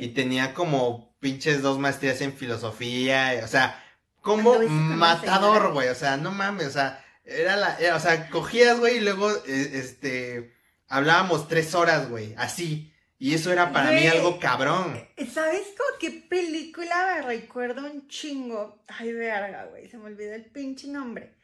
Y 0.00 0.08
tenía 0.08 0.54
como 0.54 1.14
pinches 1.20 1.62
dos 1.62 1.78
maestrías 1.78 2.20
en 2.20 2.32
filosofía, 2.32 3.40
o 3.44 3.48
sea, 3.48 3.82
como 4.20 4.52
una 4.52 4.68
matador, 4.96 5.72
güey, 5.72 5.88
o 5.88 5.94
sea, 5.94 6.16
no 6.16 6.30
mames, 6.30 6.66
o 6.68 6.70
sea, 6.70 7.04
era 7.24 7.56
la, 7.56 7.76
era- 7.78 7.96
o 7.96 8.00
sea, 8.00 8.30
cogías, 8.30 8.78
güey, 8.78 8.98
y 8.98 9.00
luego, 9.00 9.30
eh, 9.46 9.70
este, 9.74 10.54
hablábamos 10.88 11.48
tres 11.48 11.74
horas, 11.74 12.08
güey, 12.08 12.34
así, 12.38 12.92
y 13.18 13.34
eso 13.34 13.52
era 13.52 13.72
para 13.72 13.90
mí 13.90 14.06
algo 14.06 14.38
cabrón. 14.38 15.04
¿Sabes 15.32 15.62
con 15.76 15.98
qué 15.98 16.10
película 16.28 17.16
me 17.16 17.22
recuerdo 17.22 17.84
un 17.84 18.06
chingo? 18.06 18.84
Ay, 18.86 19.12
verga, 19.12 19.64
güey, 19.64 19.88
se 19.88 19.98
me 19.98 20.04
olvidó 20.04 20.34
el 20.34 20.44
pinche 20.44 20.86
nombre. 20.86 21.34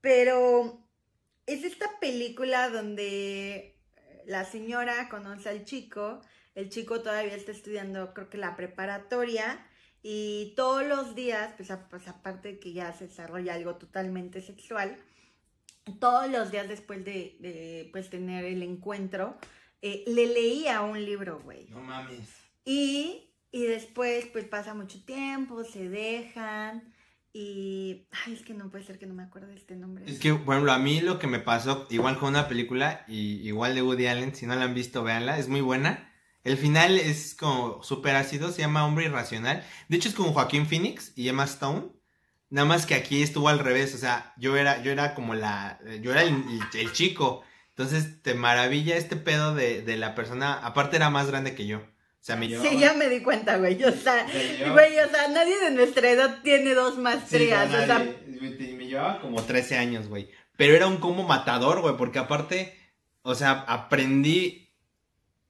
Pero 0.00 0.80
es 1.46 1.64
esta 1.64 1.86
película 2.00 2.68
donde 2.70 3.76
la 4.26 4.44
señora 4.44 5.08
conoce 5.08 5.48
al 5.48 5.64
chico, 5.64 6.20
el 6.54 6.68
chico 6.70 7.00
todavía 7.00 7.34
está 7.34 7.52
estudiando, 7.52 8.12
creo 8.14 8.28
que 8.30 8.38
la 8.38 8.56
preparatoria, 8.56 9.66
y 10.02 10.52
todos 10.56 10.84
los 10.86 11.14
días, 11.14 11.54
pues, 11.56 11.70
a- 11.70 11.88
pues, 11.88 12.08
aparte 12.08 12.48
de 12.52 12.58
que 12.58 12.72
ya 12.72 12.92
se 12.92 13.06
desarrolla 13.06 13.54
algo 13.54 13.76
totalmente 13.76 14.40
sexual, 14.42 14.96
todos 16.00 16.30
los 16.30 16.50
días 16.50 16.68
después 16.68 17.04
de, 17.04 17.36
de, 17.40 17.88
pues, 17.92 18.10
tener 18.10 18.44
el 18.44 18.62
encuentro, 18.62 19.36
eh, 19.80 20.04
le 20.06 20.26
leía 20.26 20.80
un 20.82 21.04
libro, 21.04 21.40
güey. 21.42 21.66
No 21.70 21.80
mames. 21.80 22.28
Y, 22.64 23.30
y 23.50 23.64
después, 23.64 24.26
pues 24.26 24.44
pasa 24.44 24.74
mucho 24.74 25.04
tiempo, 25.04 25.64
se 25.64 25.88
dejan. 25.88 26.92
Y. 27.32 28.06
Ay, 28.26 28.34
es 28.34 28.42
que 28.42 28.54
no 28.54 28.70
puede 28.70 28.84
ser 28.84 28.98
que 28.98 29.06
no 29.06 29.14
me 29.14 29.22
acuerde 29.24 29.48
de 29.48 29.56
este 29.56 29.74
nombre. 29.74 30.04
Es 30.06 30.18
que, 30.20 30.34
por 30.34 30.54
ejemplo, 30.54 30.72
a 30.72 30.78
mí 30.78 31.00
lo 31.00 31.18
que 31.18 31.26
me 31.26 31.40
pasó, 31.40 31.86
igual 31.90 32.18
con 32.18 32.28
una 32.28 32.46
película, 32.46 33.04
y 33.08 33.40
igual 33.48 33.74
de 33.74 33.82
Woody 33.82 34.06
Allen, 34.06 34.34
si 34.34 34.46
no 34.46 34.54
la 34.54 34.64
han 34.64 34.74
visto, 34.74 35.02
véanla, 35.02 35.38
es 35.38 35.48
muy 35.48 35.62
buena. 35.62 36.11
El 36.44 36.56
final 36.56 36.98
es 36.98 37.34
como 37.34 37.82
súper 37.82 38.16
ácido, 38.16 38.50
se 38.50 38.62
llama 38.62 38.84
Hombre 38.84 39.04
Irracional. 39.06 39.64
De 39.88 39.96
hecho, 39.96 40.08
es 40.08 40.14
con 40.14 40.32
Joaquín 40.32 40.66
Phoenix 40.66 41.12
y 41.16 41.28
Emma 41.28 41.44
Stone. 41.44 41.84
Nada 42.50 42.66
más 42.66 42.84
que 42.84 42.94
aquí 42.94 43.22
estuvo 43.22 43.48
al 43.48 43.60
revés, 43.60 43.94
o 43.94 43.98
sea, 43.98 44.34
yo 44.36 44.56
era, 44.56 44.82
yo 44.82 44.90
era 44.92 45.14
como 45.14 45.34
la, 45.34 45.78
yo 46.02 46.10
era 46.12 46.22
el, 46.22 46.34
el- 46.34 46.80
el 46.80 46.92
chico. 46.92 47.42
Entonces, 47.70 48.22
te 48.22 48.34
maravilla 48.34 48.96
este 48.96 49.16
pedo 49.16 49.54
de, 49.54 49.80
de 49.82 49.96
la 49.96 50.14
persona, 50.14 50.52
aparte 50.54 50.96
era 50.96 51.08
más 51.08 51.28
grande 51.28 51.54
que 51.54 51.66
yo. 51.66 51.78
O 51.78 52.24
sea, 52.24 52.36
me 52.36 52.46
llevaba... 52.46 52.68
Sí, 52.68 52.78
ya 52.78 52.92
me 52.92 53.08
di 53.08 53.20
cuenta, 53.22 53.56
güey. 53.56 53.82
O 53.82 53.90
sea, 53.92 54.26
Me 54.32 54.44
llevaba- 54.58 54.72
güey, 54.74 54.98
o 54.98 55.08
sea, 55.08 55.28
nadie 55.28 55.58
de 55.58 55.70
nuestra 55.70 56.10
edad 56.10 56.40
tiene 56.42 56.74
dos 56.74 56.94
Sí, 56.96 57.00
maestrías. 57.00 57.70
no, 57.70 57.82
o 57.82 57.86
sea, 57.86 57.98
me 57.98 58.86
llevaba 58.86 59.20
como 59.20 59.42
13 59.42 59.78
años, 59.78 60.08
güey. 60.08 60.28
Pero 60.56 60.74
era 60.76 60.86
un 60.86 60.98
combo 60.98 61.22
matador, 61.22 61.80
güey, 61.80 61.96
porque 61.96 62.18
aparte, 62.18 62.78
o 63.22 63.34
sea, 63.34 63.64
aprendí 63.66 64.71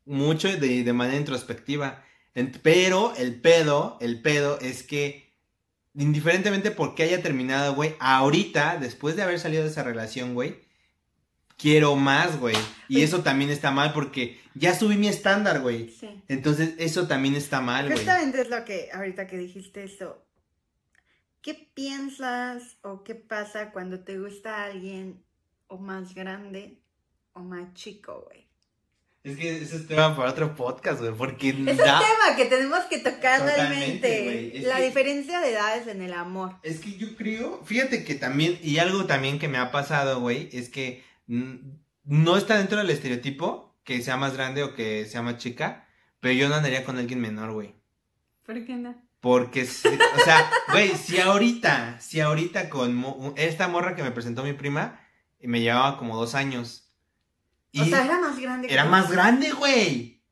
mucho 0.05 0.49
de, 0.49 0.85
de 0.85 0.93
manera 0.93 1.19
introspectiva. 1.19 2.05
En- 2.35 2.53
pero 2.63 3.15
el 3.17 3.41
pedo, 3.41 3.99
el 4.01 4.21
pedo 4.23 4.59
es 4.61 4.83
que, 4.83 5.31
indiferentemente 5.95 6.71
por 6.71 6.95
qué 6.95 7.03
haya 7.05 7.23
terminado, 7.23 7.75
güey, 7.75 7.95
ahorita, 8.01 8.79
después 8.79 9.17
de 9.17 9.23
haber 9.23 9.39
salido 9.39 9.63
de 9.65 9.69
esa 9.71 9.83
relación, 9.83 10.35
güey, 10.35 10.57
quiero 11.59 11.95
más, 11.97 12.41
güey. 12.41 12.57
Y 12.89 12.97
Oye. 12.97 13.05
eso 13.05 13.23
también 13.23 13.51
está 13.51 13.71
mal 13.71 13.93
porque 13.93 14.41
ya 14.55 14.75
subí 14.75 14.97
mi 14.97 15.09
estándar, 15.09 15.61
güey. 15.61 15.91
sí. 15.91 16.23
Entonces, 16.29 16.75
eso 16.79 17.07
también 17.07 17.35
está 17.35 17.61
mal, 17.61 17.87
güey. 17.87 17.99
Justamente 17.99 18.41
es 18.41 18.49
lo 18.49 18.65
que, 18.65 18.89
ahorita 18.93 19.27
que 19.27 19.37
dijiste 19.39 19.85
eso. 19.85 20.25
¿Qué 21.43 21.55
piensas 21.75 22.79
o 22.83 23.03
qué 23.05 23.15
pasa 23.17 23.73
cuando 23.73 24.01
te 24.01 24.19
gusta 24.19 24.65
alguien 24.65 25.23
o 25.67 25.77
más 25.79 26.15
grande 26.15 26.81
o 27.33 27.41
más 27.41 27.75
chico, 27.75 28.25
güey? 28.29 28.42
Es 29.25 29.37
que 29.39 29.57
ese 29.63 29.77
es 29.77 29.87
tema 29.87 30.17
para 30.17 30.31
otro 30.31 30.57
podcast, 30.57 31.01
güey, 31.01 31.13
porque 31.13 31.51
Es 31.51 31.55
un 31.55 31.65
da- 31.67 32.01
tema 32.01 32.37
que 32.37 32.47
tenemos 32.47 32.81
que 32.87 32.99
tocar 32.99 33.39
Totalmente, 33.41 34.09
realmente. 34.09 34.61
La 34.67 34.77
que- 34.79 34.83
diferencia 34.87 35.41
de 35.41 35.51
edades 35.53 35.87
en 35.87 36.03
el 36.03 36.13
amor. 36.13 36.57
Es 36.65 36.81
que 36.81 36.97
yo 36.97 37.15
creo, 37.17 37.63
fíjate 37.65 38.03
que 38.05 38.17
también, 38.17 38.59
y 38.63 38.79
algo 38.79 39.05
también 39.07 39.39
que 39.39 39.47
me 39.47 39.59
ha 39.59 39.71
pasado, 39.71 40.21
güey, 40.21 40.49
es 40.53 40.69
que 40.69 41.05
no 42.05 42.37
está 42.37 42.59
dentro 42.59 42.79
del 42.79 42.91
estereotipo 42.91 43.77
que 43.85 44.03
sea 44.03 44.17
más 44.17 44.35
grande 44.35 44.65
o 44.65 44.75
que 44.75 45.07
sea 45.07 45.23
más 45.23 45.39
chica, 45.39 45.87
pero 46.21 46.35
yo 46.35 46.49
no 46.49 46.57
andaría 46.57 46.85
con 46.85 46.99
alguien 46.99 47.21
menor, 47.21 47.53
güey. 47.53 47.75
¿Por 48.45 48.65
qué 48.65 48.75
no? 48.75 49.01
Porque, 49.21 49.67
si- 49.67 49.87
o 49.89 50.25
sea, 50.25 50.51
güey, 50.73 50.97
si 50.97 51.21
ahorita, 51.21 52.01
si 52.01 52.21
ahorita 52.21 52.69
con 52.69 52.93
mo- 52.97 53.35
esta 53.37 53.69
morra 53.69 53.95
que 53.95 54.03
me 54.03 54.11
presentó 54.11 54.43
mi 54.43 54.53
prima, 54.53 54.99
me 55.41 55.61
llevaba 55.61 55.97
como 55.97 56.17
dos 56.17 56.35
años. 56.35 56.82
Y 57.73 57.81
O 57.81 57.85
sea, 57.87 58.05
era 58.05 58.19
más 58.19 58.39
grande 58.39 58.69
que 58.69 58.75
era 58.75 58.85
más 58.85 59.11
grande, 59.11 59.51
güey. 59.51 60.23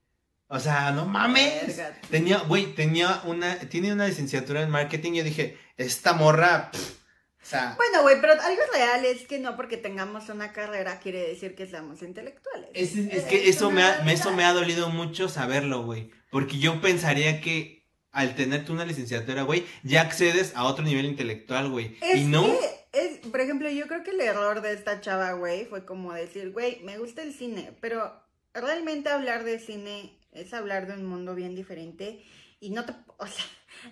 O 0.47 0.61
sea, 0.61 0.91
no 0.91 1.07
mames. 1.07 1.77
Verga. 1.77 2.01
Tenía, 2.11 2.39
güey, 2.39 2.75
tenía 2.75 3.23
una, 3.25 3.59
tiene 3.61 3.93
una 3.93 4.07
licenciatura 4.07 4.63
en 4.63 4.71
marketing. 4.71 5.13
Yo 5.13 5.25
dije, 5.25 5.59
esta 5.77 6.13
morra, 6.13 6.71
pff, 6.71 7.01
o 7.43 7.47
sea, 7.47 7.75
Bueno, 7.77 8.03
güey, 8.03 8.21
pero 8.21 8.35
algo 8.35 8.63
real 8.73 9.05
es 9.07 9.27
que 9.27 9.39
no 9.39 9.57
porque 9.57 9.77
tengamos 9.77 10.29
una 10.29 10.53
carrera 10.53 11.01
quiere 11.01 11.27
decir 11.27 11.55
que 11.55 11.67
seamos 11.67 12.03
intelectuales. 12.03 12.69
es, 12.75 12.95
es 12.97 13.15
Es 13.15 13.25
que 13.25 13.49
eso 13.49 13.71
me, 13.71 13.83
ha, 13.83 13.99
eso 14.13 14.33
me 14.33 14.45
ha 14.45 14.53
dolido 14.53 14.91
mucho 14.91 15.29
saberlo, 15.29 15.85
güey. 15.85 16.11
Porque 16.31 16.59
yo 16.59 16.81
pensaría 16.81 17.41
que 17.41 17.87
al 18.13 18.35
tener 18.35 18.65
tú 18.65 18.73
una 18.73 18.85
licenciatura, 18.85 19.43
güey, 19.43 19.65
ya 19.83 20.03
accedes 20.03 20.53
a 20.55 20.65
otro 20.65 20.85
nivel 20.85 21.07
intelectual, 21.07 21.71
güey. 21.71 21.97
Y 22.15 22.25
no, 22.25 22.45
que, 22.45 22.59
es, 22.93 23.19
por 23.29 23.41
ejemplo, 23.41 23.69
yo 23.71 23.87
creo 23.87 24.03
que 24.03 24.11
el 24.11 24.21
error 24.21 24.61
de 24.63 24.73
esta 24.73 25.01
chava, 25.01 25.33
güey, 25.33 25.65
fue 25.67 25.85
como 25.85 26.13
decir, 26.13 26.51
güey, 26.53 26.81
me 26.83 26.99
gusta 26.99 27.23
el 27.23 27.33
cine, 27.35 27.73
pero 27.81 28.13
realmente 28.55 29.09
hablar 29.11 29.45
de 29.45 29.59
cine 29.59 30.17
es 30.33 30.53
hablar 30.55 30.87
de 30.87 30.95
un 30.95 31.07
mundo 31.07 31.35
bien 31.35 31.55
diferente 31.55 32.25
y 32.61 32.71
no 32.71 32.85
te, 32.85 32.93
o 33.19 33.27
sea, 33.27 33.45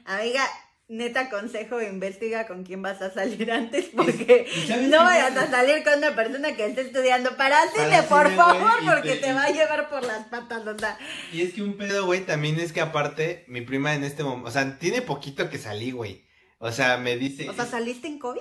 amiga, 0.05 0.45
neta 0.89 1.29
consejo, 1.29 1.83
investiga 1.83 2.47
con 2.47 2.65
quién 2.65 2.81
vas 2.83 3.03
a 3.03 3.13
salir 3.13 3.53
antes 3.53 3.87
porque 3.95 4.47
¿Y 4.51 4.67
sabes 4.67 4.89
no 4.89 5.05
vayas 5.05 5.37
a 5.37 5.51
salir 5.51 5.85
con 5.85 5.99
una 5.99 6.17
persona 6.17 6.57
que 6.57 6.67
esté 6.67 6.81
estudiando 6.81 7.37
para 7.37 7.61
cine, 7.71 8.03
por 8.05 8.25
cine, 8.25 8.37
favor, 8.37 8.73
porque 8.85 9.11
te- 9.11 9.17
te 9.19 9.33
va 9.33 9.45
a 9.45 9.51
llevar 9.51 9.91
por 9.91 10.03
las 10.05 10.27
patas, 10.29 10.67
o 10.67 10.79
sea, 10.79 10.99
y 11.33 11.43
es 11.43 11.53
que 11.55 11.63
un 11.63 11.77
pedo, 11.77 12.07
güey, 12.07 12.23
también 12.25 12.59
es 12.59 12.73
que 12.73 12.81
aparte, 12.81 13.45
mi 13.49 13.61
prima 13.61 13.95
en 13.95 14.03
este 14.03 14.25
momento, 14.25 14.49
o 14.49 14.51
sea, 14.53 14.79
tiene 14.79 15.03
poquito 15.03 15.51
que 15.51 15.59
salí, 15.59 15.91
güey. 15.93 16.25
O 16.61 16.73
sea, 16.73 16.97
me 16.97 17.17
dice... 17.17 17.49
o 17.49 17.53
sea, 17.55 17.67
¿saliste 17.67 18.09
en 18.09 18.19
COVID? 18.19 18.41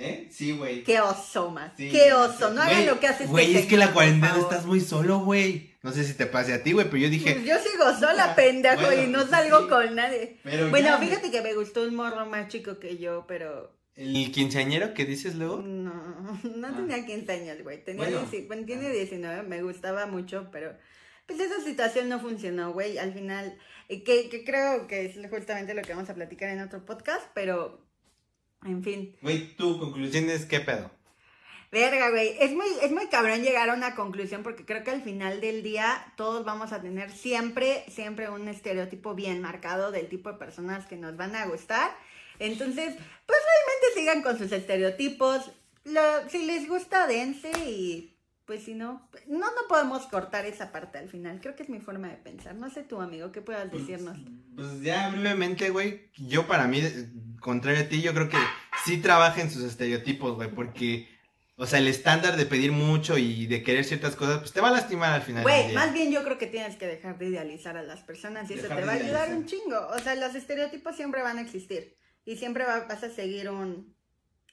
¿Eh? 0.00 0.28
Sí, 0.30 0.52
güey. 0.52 0.84
Qué 0.84 1.00
oso, 1.00 1.50
más. 1.50 1.72
Sí, 1.76 1.90
Qué 1.90 2.12
oso. 2.12 2.50
No 2.50 2.62
hagan 2.62 2.74
Güey, 2.76 2.86
lo 2.86 3.00
que 3.00 3.08
haces. 3.08 3.28
Güey, 3.28 3.56
es 3.56 3.66
que 3.66 3.76
la 3.76 3.92
cuarentena 3.92 4.38
estás 4.38 4.64
muy 4.64 4.80
solo, 4.80 5.18
güey. 5.20 5.72
No 5.82 5.92
sé 5.92 6.04
si 6.04 6.14
te 6.14 6.26
pase 6.26 6.52
a 6.54 6.62
ti, 6.62 6.72
güey, 6.72 6.86
pero 6.86 6.98
yo 6.98 7.10
dije. 7.10 7.32
Pues 7.34 7.44
yo 7.44 7.56
sigo 7.58 7.84
sola, 7.98 8.34
pendejo, 8.36 8.82
bueno, 8.86 9.02
y 9.02 9.06
no 9.08 9.18
pues 9.18 9.30
salgo 9.30 9.62
sí. 9.62 9.68
con 9.68 9.94
nadie. 9.96 10.38
Pero 10.44 10.70
Bueno, 10.70 10.86
ya, 10.88 10.98
fíjate 10.98 11.30
que 11.32 11.42
me 11.42 11.54
gustó 11.54 11.82
un 11.82 11.96
morro 11.96 12.26
más 12.26 12.48
chico 12.48 12.78
que 12.78 12.96
yo, 12.98 13.24
pero 13.26 13.76
¿El 13.96 14.30
quinceañero 14.30 14.94
que 14.94 15.04
dices 15.04 15.34
luego? 15.34 15.62
no, 15.62 15.92
no 16.44 16.68
Ah. 16.68 16.72
tenía 16.76 17.04
15 17.04 17.32
años, 17.32 17.62
güey. 17.64 17.82
Tenía 17.82 18.04
Bueno. 18.04 18.20
10 18.30 18.46
bueno, 18.46 18.64
tiene 18.66 18.86
Ah. 18.86 18.92
19, 18.92 19.42
me 19.42 19.62
gustaba 19.62 20.06
mucho, 20.06 20.48
pero 20.52 20.76
pues 21.26 21.40
esa 21.40 21.60
situación 21.60 22.08
no 22.08 22.20
funcionó, 22.20 22.72
güey. 22.72 22.98
Al 22.98 23.12
final, 23.12 23.58
eh, 23.88 24.04
que, 24.04 24.28
que 24.28 24.44
creo 24.44 24.86
que 24.86 25.06
es 25.06 25.16
justamente 25.28 25.74
lo 25.74 25.82
que 25.82 25.92
vamos 25.94 26.08
a 26.08 26.14
platicar 26.14 26.50
en 26.50 26.60
otro 26.60 26.84
podcast, 26.86 27.26
pero 27.34 27.84
en 28.64 28.82
fin. 28.82 29.16
Güey, 29.22 29.54
tu 29.56 29.78
conclusión 29.78 30.28
es 30.30 30.46
qué 30.46 30.60
pedo. 30.60 30.90
Verga, 31.70 32.08
güey. 32.10 32.34
Es 32.40 32.52
muy, 32.52 32.66
es 32.82 32.90
muy 32.90 33.08
cabrón 33.08 33.42
llegar 33.42 33.68
a 33.68 33.74
una 33.74 33.94
conclusión 33.94 34.42
porque 34.42 34.64
creo 34.64 34.84
que 34.84 34.90
al 34.90 35.02
final 35.02 35.40
del 35.42 35.62
día 35.62 36.12
todos 36.16 36.44
vamos 36.44 36.72
a 36.72 36.80
tener 36.80 37.10
siempre, 37.10 37.84
siempre 37.88 38.30
un 38.30 38.48
estereotipo 38.48 39.14
bien 39.14 39.42
marcado 39.42 39.90
del 39.90 40.08
tipo 40.08 40.32
de 40.32 40.38
personas 40.38 40.86
que 40.86 40.96
nos 40.96 41.16
van 41.18 41.36
a 41.36 41.44
gustar. 41.46 41.94
Entonces, 42.38 42.94
pues 43.26 43.38
realmente 43.38 43.86
sigan 44.00 44.22
con 44.22 44.38
sus 44.38 44.50
estereotipos. 44.52 45.50
Lo- 45.84 46.28
si 46.30 46.46
les 46.46 46.68
gusta, 46.68 47.06
dense 47.06 47.50
y 47.66 48.17
pues 48.48 48.64
si 48.64 48.74
no, 48.74 49.08
no, 49.28 49.38
no 49.38 49.68
podemos 49.68 50.06
cortar 50.06 50.46
esa 50.46 50.72
parte 50.72 50.96
al 50.98 51.08
final. 51.10 51.38
Creo 51.40 51.54
que 51.54 51.62
es 51.62 51.68
mi 51.68 51.80
forma 51.80 52.08
de 52.08 52.16
pensar. 52.16 52.54
No 52.54 52.68
sé 52.70 52.82
tú, 52.82 52.98
amigo, 53.00 53.30
¿qué 53.30 53.42
puedas 53.42 53.70
decirnos? 53.70 54.16
Pues 54.56 54.80
ya 54.80 55.10
brevemente, 55.10 55.68
güey, 55.68 56.10
yo 56.16 56.46
para 56.48 56.66
mí, 56.66 56.82
contrario 57.40 57.82
a 57.82 57.88
ti, 57.88 58.00
yo 58.00 58.14
creo 58.14 58.28
que 58.30 58.38
sí 58.86 58.96
trabaja 58.96 59.42
en 59.42 59.50
sus 59.50 59.62
estereotipos, 59.64 60.34
güey, 60.34 60.50
porque, 60.50 61.06
o 61.56 61.66
sea, 61.66 61.78
el 61.78 61.88
estándar 61.88 62.36
de 62.38 62.46
pedir 62.46 62.72
mucho 62.72 63.18
y 63.18 63.46
de 63.46 63.62
querer 63.62 63.84
ciertas 63.84 64.16
cosas, 64.16 64.38
pues 64.38 64.52
te 64.54 64.62
va 64.62 64.68
a 64.68 64.72
lastimar 64.72 65.12
al 65.12 65.22
final. 65.22 65.42
Güey, 65.42 65.74
más 65.74 65.92
bien 65.92 66.10
yo 66.10 66.24
creo 66.24 66.38
que 66.38 66.46
tienes 66.46 66.76
que 66.76 66.86
dejar 66.86 67.18
de 67.18 67.26
idealizar 67.26 67.76
a 67.76 67.82
las 67.82 68.00
personas 68.00 68.50
y 68.50 68.54
eso 68.54 68.66
te 68.68 68.82
va 68.82 68.92
a 68.92 68.94
ayudar 68.96 69.28
un 69.34 69.44
chingo. 69.44 69.88
O 69.94 69.98
sea, 69.98 70.14
los 70.14 70.34
estereotipos 70.34 70.96
siempre 70.96 71.20
van 71.22 71.36
a 71.36 71.42
existir 71.42 71.94
y 72.24 72.38
siempre 72.38 72.64
va- 72.64 72.86
vas 72.86 73.04
a 73.04 73.10
seguir 73.10 73.50
un, 73.50 73.94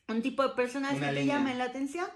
un 0.10 0.22
tipo 0.22 0.44
de 0.44 0.50
personas 0.54 0.96
Una 0.96 1.10
que 1.12 1.16
te 1.16 1.26
llamen 1.26 1.58
la 1.58 1.64
atención. 1.64 2.08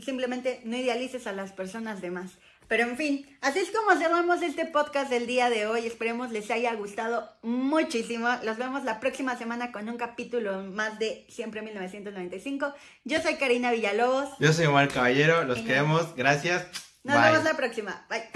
Simplemente 0.00 0.60
no 0.64 0.76
idealices 0.76 1.26
a 1.26 1.32
las 1.32 1.52
personas 1.52 2.00
demás. 2.00 2.32
Pero 2.68 2.82
en 2.82 2.96
fin, 2.96 3.38
así 3.42 3.60
es 3.60 3.70
como 3.70 3.98
cerramos 3.98 4.42
este 4.42 4.66
podcast 4.66 5.08
del 5.08 5.26
día 5.26 5.48
de 5.50 5.66
hoy. 5.66 5.86
Esperemos 5.86 6.32
les 6.32 6.50
haya 6.50 6.74
gustado 6.74 7.30
muchísimo. 7.42 8.28
Los 8.42 8.56
vemos 8.56 8.84
la 8.84 8.98
próxima 8.98 9.38
semana 9.38 9.70
con 9.70 9.88
un 9.88 9.96
capítulo 9.96 10.64
más 10.64 10.98
de 10.98 11.24
Siempre 11.28 11.62
1995. 11.62 12.74
Yo 13.04 13.22
soy 13.22 13.36
Karina 13.36 13.70
Villalobos. 13.70 14.30
Yo 14.40 14.52
soy 14.52 14.66
Omar 14.66 14.88
Caballero. 14.88 15.44
Los 15.44 15.60
queremos. 15.60 16.14
Gracias. 16.16 16.66
Nos 17.04 17.22
vemos 17.22 17.44
la 17.44 17.56
próxima. 17.56 18.04
Bye. 18.10 18.28